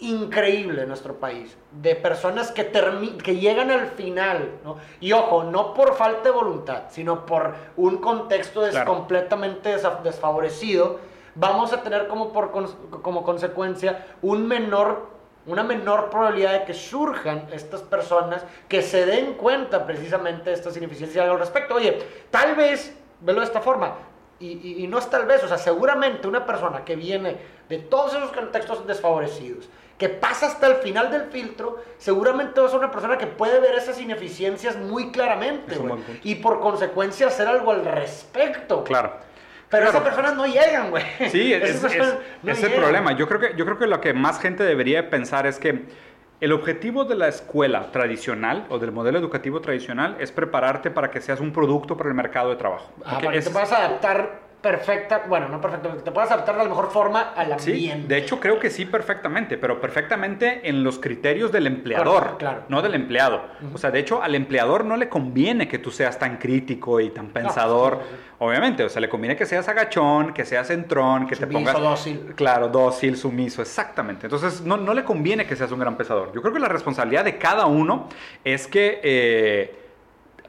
increíble 0.00 0.82
en 0.82 0.88
nuestro 0.88 1.14
país 1.18 1.56
de 1.72 1.94
personas 1.96 2.50
que, 2.52 2.70
que 3.22 3.36
llegan 3.36 3.70
al 3.70 3.88
final, 3.88 4.52
¿no? 4.64 4.76
Y 5.00 5.12
ojo, 5.12 5.44
no 5.44 5.74
por 5.74 5.94
falta 5.96 6.22
de 6.24 6.30
voluntad, 6.30 6.84
sino 6.90 7.26
por 7.26 7.54
un 7.76 7.98
contexto 7.98 8.60
des- 8.62 8.72
Claro. 8.72 8.92
completamente 8.94 9.76
desfavorecido, 10.04 10.98
vamos 11.34 11.72
a 11.72 11.82
tener 11.82 12.06
como, 12.08 12.32
por 12.32 12.50
como 13.02 13.22
consecuencia 13.24 14.06
un 14.22 14.46
menor 14.46 15.18
una 15.46 15.62
menor 15.62 16.10
probabilidad 16.10 16.52
de 16.52 16.64
que 16.66 16.74
surjan 16.74 17.46
estas 17.54 17.80
personas 17.80 18.44
que 18.68 18.82
se 18.82 19.06
den 19.06 19.32
cuenta 19.32 19.86
precisamente 19.86 20.50
de 20.50 20.56
estas 20.56 20.76
ineficiencias 20.76 21.26
al 21.26 21.38
respecto. 21.38 21.76
Oye, 21.76 22.02
tal 22.30 22.54
vez, 22.54 22.94
velo 23.22 23.40
de 23.40 23.46
esta 23.46 23.62
forma, 23.62 23.94
y, 24.38 24.48
y- 24.48 24.84
y 24.84 24.86
no 24.88 24.98
es 24.98 25.08
tal 25.08 25.24
vez, 25.24 25.42
o 25.42 25.48
sea, 25.48 25.56
seguramente 25.56 26.28
una 26.28 26.44
persona 26.44 26.84
que 26.84 26.96
viene 26.96 27.38
de 27.66 27.78
todos 27.78 28.12
esos 28.14 28.30
contextos 28.32 28.86
desfavorecidos, 28.86 29.70
que 29.98 30.08
pasa 30.08 30.46
hasta 30.46 30.68
el 30.68 30.76
final 30.76 31.10
del 31.10 31.24
filtro, 31.24 31.82
seguramente 31.98 32.60
va 32.60 32.66
a 32.68 32.70
ser 32.70 32.78
una 32.78 32.90
persona 32.90 33.18
que 33.18 33.26
puede 33.26 33.58
ver 33.60 33.74
esas 33.74 34.00
ineficiencias 34.00 34.76
muy 34.76 35.10
claramente, 35.10 35.74
güey, 35.76 36.00
y 36.22 36.36
por 36.36 36.60
consecuencia 36.60 37.26
hacer 37.26 37.48
algo 37.48 37.72
al 37.72 37.84
respecto. 37.84 38.84
Claro. 38.84 39.12
Pero 39.68 39.82
Claro. 39.82 39.98
esas 39.98 40.02
personas 40.02 40.36
no 40.36 40.46
llegan, 40.46 40.90
güey. 40.90 41.02
Sí, 41.30 41.52
es, 41.52 41.82
es- 41.84 42.14
es 42.46 42.62
el 42.64 42.72
problema. 42.72 43.12
Yo 43.12 43.26
creo, 43.28 43.40
que, 43.40 43.54
yo 43.56 43.64
creo 43.66 43.76
que 43.78 43.86
lo 43.86 44.00
que 44.00 44.14
más 44.14 44.40
gente 44.40 44.62
debería 44.62 45.10
pensar 45.10 45.46
es 45.46 45.58
que 45.58 45.84
el 46.40 46.52
objetivo 46.52 47.04
de 47.04 47.16
la 47.16 47.26
escuela 47.28 47.90
tradicional 47.90 48.66
o 48.70 48.78
del 48.78 48.92
modelo 48.92 49.18
educativo 49.18 49.60
tradicional 49.60 50.16
es 50.20 50.30
prepararte 50.30 50.90
para 50.92 51.10
que 51.10 51.20
seas 51.20 51.40
un 51.40 51.52
producto 51.52 51.96
para 51.96 52.08
el 52.08 52.14
mercado 52.14 52.50
de 52.50 52.56
trabajo. 52.56 52.92
Ah, 53.04 53.16
para 53.16 53.20
que 53.22 53.28
te 53.32 53.38
es- 53.40 53.48
puedas 53.50 53.72
adaptar 53.72 54.47
perfecta, 54.60 55.22
bueno, 55.28 55.48
no 55.48 55.60
perfectamente, 55.60 56.02
te 56.02 56.10
puedas 56.10 56.30
adaptar 56.32 56.56
de 56.56 56.64
la 56.64 56.68
mejor 56.68 56.90
forma 56.90 57.32
al 57.36 57.58
Sí, 57.60 57.70
ambiente. 57.90 58.08
de 58.14 58.20
hecho 58.20 58.40
creo 58.40 58.58
que 58.58 58.70
sí 58.70 58.84
perfectamente, 58.86 59.56
pero 59.56 59.80
perfectamente 59.80 60.68
en 60.68 60.82
los 60.82 60.98
criterios 60.98 61.52
del 61.52 61.68
empleador, 61.68 62.22
Claro, 62.22 62.38
claro. 62.38 62.62
no 62.68 62.82
del 62.82 62.94
empleado. 62.94 63.40
O 63.72 63.78
sea, 63.78 63.90
de 63.92 64.00
hecho 64.00 64.20
al 64.22 64.34
empleador 64.34 64.84
no 64.84 64.96
le 64.96 65.08
conviene 65.08 65.68
que 65.68 65.78
tú 65.78 65.90
seas 65.92 66.18
tan 66.18 66.38
crítico 66.38 66.98
y 67.00 67.10
tan 67.10 67.28
pensador, 67.28 68.00
sí, 68.02 68.08
sí, 68.10 68.16
sí. 68.16 68.34
obviamente, 68.40 68.82
o 68.84 68.88
sea, 68.88 69.00
le 69.00 69.08
conviene 69.08 69.36
que 69.36 69.46
seas 69.46 69.68
agachón, 69.68 70.34
que 70.34 70.44
seas 70.44 70.70
entrón, 70.70 71.26
que 71.28 71.36
te 71.36 71.42
Sumiso, 71.42 71.58
pongas 71.58 71.80
dócil. 71.80 72.32
Claro, 72.34 72.68
dócil, 72.68 73.16
sumiso, 73.16 73.62
exactamente. 73.62 74.26
Entonces, 74.26 74.62
no, 74.62 74.76
no 74.76 74.92
le 74.92 75.04
conviene 75.04 75.46
que 75.46 75.54
seas 75.54 75.70
un 75.70 75.78
gran 75.78 75.96
pensador. 75.96 76.32
Yo 76.34 76.42
creo 76.42 76.52
que 76.52 76.60
la 76.60 76.68
responsabilidad 76.68 77.24
de 77.24 77.38
cada 77.38 77.66
uno 77.66 78.08
es 78.44 78.66
que 78.66 79.00
eh, 79.04 79.87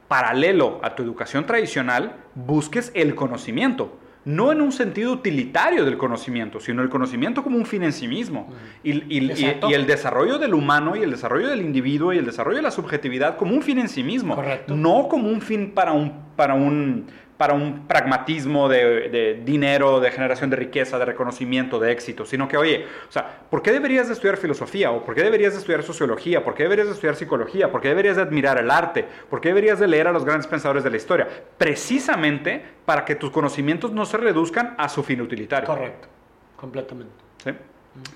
paralelo 0.10 0.82
a 0.84 0.96
tu 0.96 1.04
educación 1.04 1.46
tradicional, 1.46 2.18
busques 2.36 2.92
el 2.94 3.16
conocimiento 3.16 3.98
no 4.26 4.52
en 4.52 4.62
un 4.62 4.72
sentido 4.72 5.14
utilitario 5.14 5.86
del 5.86 5.98
conocimiento, 5.98 6.60
sino 6.60 6.82
el 6.82 6.90
conocimiento 6.90 7.44
como 7.44 7.58
un 7.58 7.66
fin 7.66 7.84
en 7.84 7.94
sí 7.94 8.08
mismo. 8.08 8.48
Y, 8.84 9.18
el 9.18 9.88
desarrollo 9.88 10.38
del 10.38 10.54
humano 10.54 10.96
y 10.96 11.02
el 11.04 11.12
desarrollo 11.12 11.48
del 11.48 11.62
individuo 11.62 12.14
y 12.14 12.18
el 12.18 12.26
desarrollo 12.26 12.58
de 12.58 12.64
la 12.64 12.72
subjetividad 12.72 13.38
como 13.38 13.56
un 13.56 13.64
fin 13.64 13.80
en 13.80 13.90
sí 13.90 14.04
mismo. 14.04 14.38
No 14.68 15.08
como 15.08 15.30
un 15.30 15.42
fin 15.42 15.72
para 15.72 15.94
un, 15.94 16.14
para 16.36 16.54
un, 16.54 17.08
para 17.40 17.54
un 17.54 17.88
pragmatismo 17.88 18.68
de, 18.68 19.42
dinero, 19.46 20.02
de 20.02 20.12
generación 20.12 20.50
de 20.50 20.58
riqueza, 20.58 21.00
de 21.00 21.06
reconocimiento, 21.06 21.80
de 21.80 21.94
éxito, 21.94 22.26
sino 22.26 22.50
que, 22.50 22.58
oye, 22.58 22.86
o 23.08 23.12
sea, 23.14 23.44
¿por 23.50 23.62
qué 23.62 23.72
deberías 23.72 24.08
de 24.08 24.14
estudiar 24.14 24.36
filosofía? 24.36 24.92
¿O 24.92 25.06
por 25.06 25.16
qué 25.16 25.24
deberías 25.24 25.54
de 25.54 25.60
estudiar 25.60 25.82
sociología? 25.84 26.44
¿Por 26.44 26.54
qué 26.54 26.64
deberías 26.64 26.90
de 26.90 26.96
estudiar 26.96 27.16
psicología? 27.16 27.72
¿Por 27.72 27.80
qué 27.80 27.88
deberías 27.88 28.18
de 28.18 28.24
admirar 28.24 28.58
el 28.58 28.70
arte? 28.70 29.06
¿Por 29.30 29.40
qué 29.40 29.48
deberías 29.48 29.80
de 29.80 29.88
leer 29.88 30.10
a 30.10 30.12
los 30.12 30.26
grandes 30.26 30.48
pensadores 30.48 30.84
de 30.84 30.90
la 30.90 30.98
historia? 30.98 31.30
Precisamente 31.58 32.62
para 32.84 33.06
que 33.06 33.16
tus 33.16 33.32
conocimientos 33.32 33.94
no 33.94 34.06
se 34.06 34.18
reduzcan 34.18 34.76
a 34.78 34.90
su 34.90 35.02
fin 35.02 35.22
utilitario. 35.22 35.66
Correcto, 35.66 36.10
completamente. 36.58 37.14
¿Sí? 37.42 37.52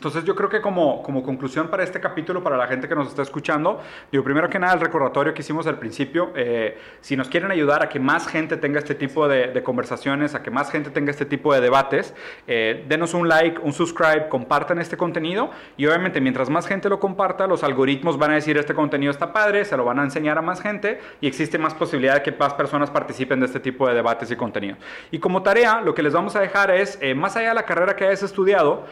Entonces 0.03 0.25
yo 0.25 0.35
creo 0.35 0.49
que 0.49 0.59
como, 0.59 1.01
como 1.01 1.23
conclusión 1.23 1.69
para 1.69 1.83
este 1.83 1.99
capítulo, 1.99 2.43
para 2.43 2.57
la 2.57 2.67
gente 2.67 2.89
que 2.89 2.95
nos 2.95 3.07
está 3.07 3.21
escuchando, 3.21 3.81
digo, 4.11 4.23
primero 4.23 4.49
que 4.49 4.59
nada 4.59 4.73
el 4.73 4.81
recordatorio 4.81 5.33
que 5.33 5.41
hicimos 5.41 5.65
al 5.67 5.79
principio, 5.79 6.31
eh, 6.35 6.77
si 7.01 7.15
nos 7.15 7.29
quieren 7.29 7.51
ayudar 7.51 7.81
a 7.83 7.89
que 7.89 7.99
más 7.99 8.27
gente 8.27 8.57
tenga 8.57 8.79
este 8.79 8.95
tipo 8.95 9.27
de, 9.27 9.63
conversaciones, 9.63 10.35
a 10.35 10.43
que 10.43 10.51
más 10.51 10.69
gente 10.71 10.89
tenga 10.89 11.09
este 11.09 11.25
tipo 11.25 11.53
de 11.53 11.61
debates, 11.61 12.13
eh, 12.47 12.83
denos 12.87 13.13
un 13.13 13.29
like, 13.29 13.61
un 13.61 13.71
subscribe, 13.71 14.27
compartan 14.27 14.79
este 14.79 14.97
contenido 14.97 15.51
y 15.77 15.85
obviamente 15.85 16.19
mientras 16.19 16.49
más 16.49 16.67
gente 16.67 16.89
lo 16.89 16.99
comparta, 16.99 17.47
los 17.47 17.63
algoritmos 17.63 18.17
van 18.17 18.31
a 18.31 18.35
decir 18.35 18.57
este 18.57 18.73
contenido 18.73 19.11
está 19.11 19.31
padre, 19.31 19.63
se 19.63 19.77
lo 19.77 19.85
van 19.85 19.99
a 19.99 20.03
enseñar 20.03 20.37
a 20.37 20.41
más 20.41 20.61
gente 20.61 20.99
y 21.21 21.27
existe 21.27 21.57
más 21.57 21.73
posibilidad 21.73 22.15
de 22.15 22.23
que 22.23 22.31
más 22.33 22.53
personas 22.55 22.89
participen 22.89 23.39
de 23.39 23.45
este 23.45 23.61
tipo 23.61 23.87
de 23.87 23.93
debates 23.93 24.29
y 24.31 24.35
contenidos. 24.35 24.79
Y 25.11 25.19
como 25.19 25.43
tarea, 25.43 25.79
lo 25.79 25.95
que 25.95 26.03
les 26.03 26.11
vamos 26.11 26.35
a 26.35 26.41
dejar 26.41 26.71
es, 26.71 26.97
eh, 27.01 27.15
más 27.15 27.37
allá 27.37 27.49
de 27.49 27.55
la 27.55 27.63
carrera 27.63 27.95
que 27.95 28.05
hayas 28.05 28.23
estudiado, 28.23 28.85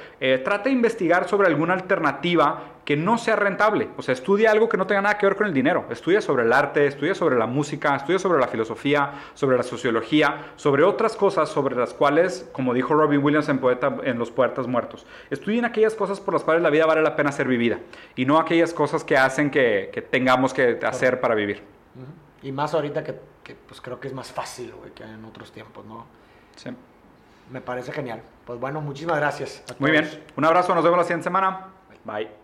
trate 0.43 0.69
investigar 0.82 1.28
sobre 1.30 1.48
alguna 1.48 1.74
alternativa 1.74 2.72
que 2.86 2.98
no 2.98 3.17
sea 3.17 3.36
rentable. 3.36 3.89
O 3.98 4.02
sea, 4.02 4.13
estudia 4.13 4.52
algo 4.52 4.67
que 4.67 4.76
no 4.76 4.88
tenga 4.88 5.02
nada 5.02 5.17
que 5.17 5.28
ver 5.28 5.36
con 5.36 5.46
el 5.46 5.54
dinero. 5.54 5.86
Estudia 5.89 6.20
sobre 6.20 6.44
el 6.44 6.52
arte, 6.52 6.88
estudia 6.88 7.13
sobre 7.13 7.38
la 7.38 7.46
música, 7.46 7.96
estudia 7.96 8.17
sobre 8.17 8.39
la 8.39 8.48
filosofía, 8.48 9.13
sobre 9.36 9.58
la 9.58 9.63
sociología, 9.63 10.54
sobre 10.56 10.84
otras 10.84 11.15
cosas 11.15 11.50
sobre 11.50 11.76
las 11.76 11.94
cuales, 11.94 12.50
como 12.52 12.74
dijo 12.74 12.94
Robin 12.94 13.24
Williams 13.24 13.50
en, 13.50 13.60
Poeta, 13.60 13.98
en 14.04 14.17
Los 14.17 14.32
Poetas 14.32 14.67
Muertos, 14.67 15.06
estudien 15.30 15.65
aquellas 15.65 15.94
cosas 15.94 16.20
por 16.20 16.34
las 16.34 16.44
cuales 16.44 16.63
la 16.63 16.70
vida 16.70 16.86
vale 16.86 17.04
la 17.04 17.15
pena 17.15 17.32
ser 17.32 17.48
vivida 17.48 17.80
y 18.15 18.26
no 18.26 18.39
aquellas 18.39 18.74
cosas 18.74 19.04
que 19.04 19.15
hacen 19.15 19.52
que, 19.52 20.08
tengamos 20.10 20.54
que 20.54 20.80
hacer 20.84 21.22
para 21.22 21.36
vivir. 21.36 21.62
Y 22.41 22.52
más 22.52 22.74
ahorita 22.74 23.04
que, 23.04 23.13
pues 23.67 23.80
creo 23.80 24.00
que 24.00 24.08
es 24.08 24.13
más 24.13 24.32
fácil, 24.32 24.74
que 24.96 25.04
en 25.04 25.24
otros 25.26 25.52
tiempos, 25.52 25.86
¿no? 25.86 26.06
Sí. 26.56 26.72
Me 27.52 27.62
parece 27.62 27.91
genial. 27.91 28.22
Pues 28.52 28.60
bueno, 28.60 28.82
muchísimas 28.82 29.16
gracias. 29.16 29.64
Muy 29.80 29.92
bien. 29.92 30.10
Un 30.36 30.44
abrazo, 30.44 30.76
nos 30.76 30.84
vemos 30.84 30.98
la 30.98 31.06
siguiente 31.06 31.24
semana. 31.24 31.68
Bye. 32.04 32.40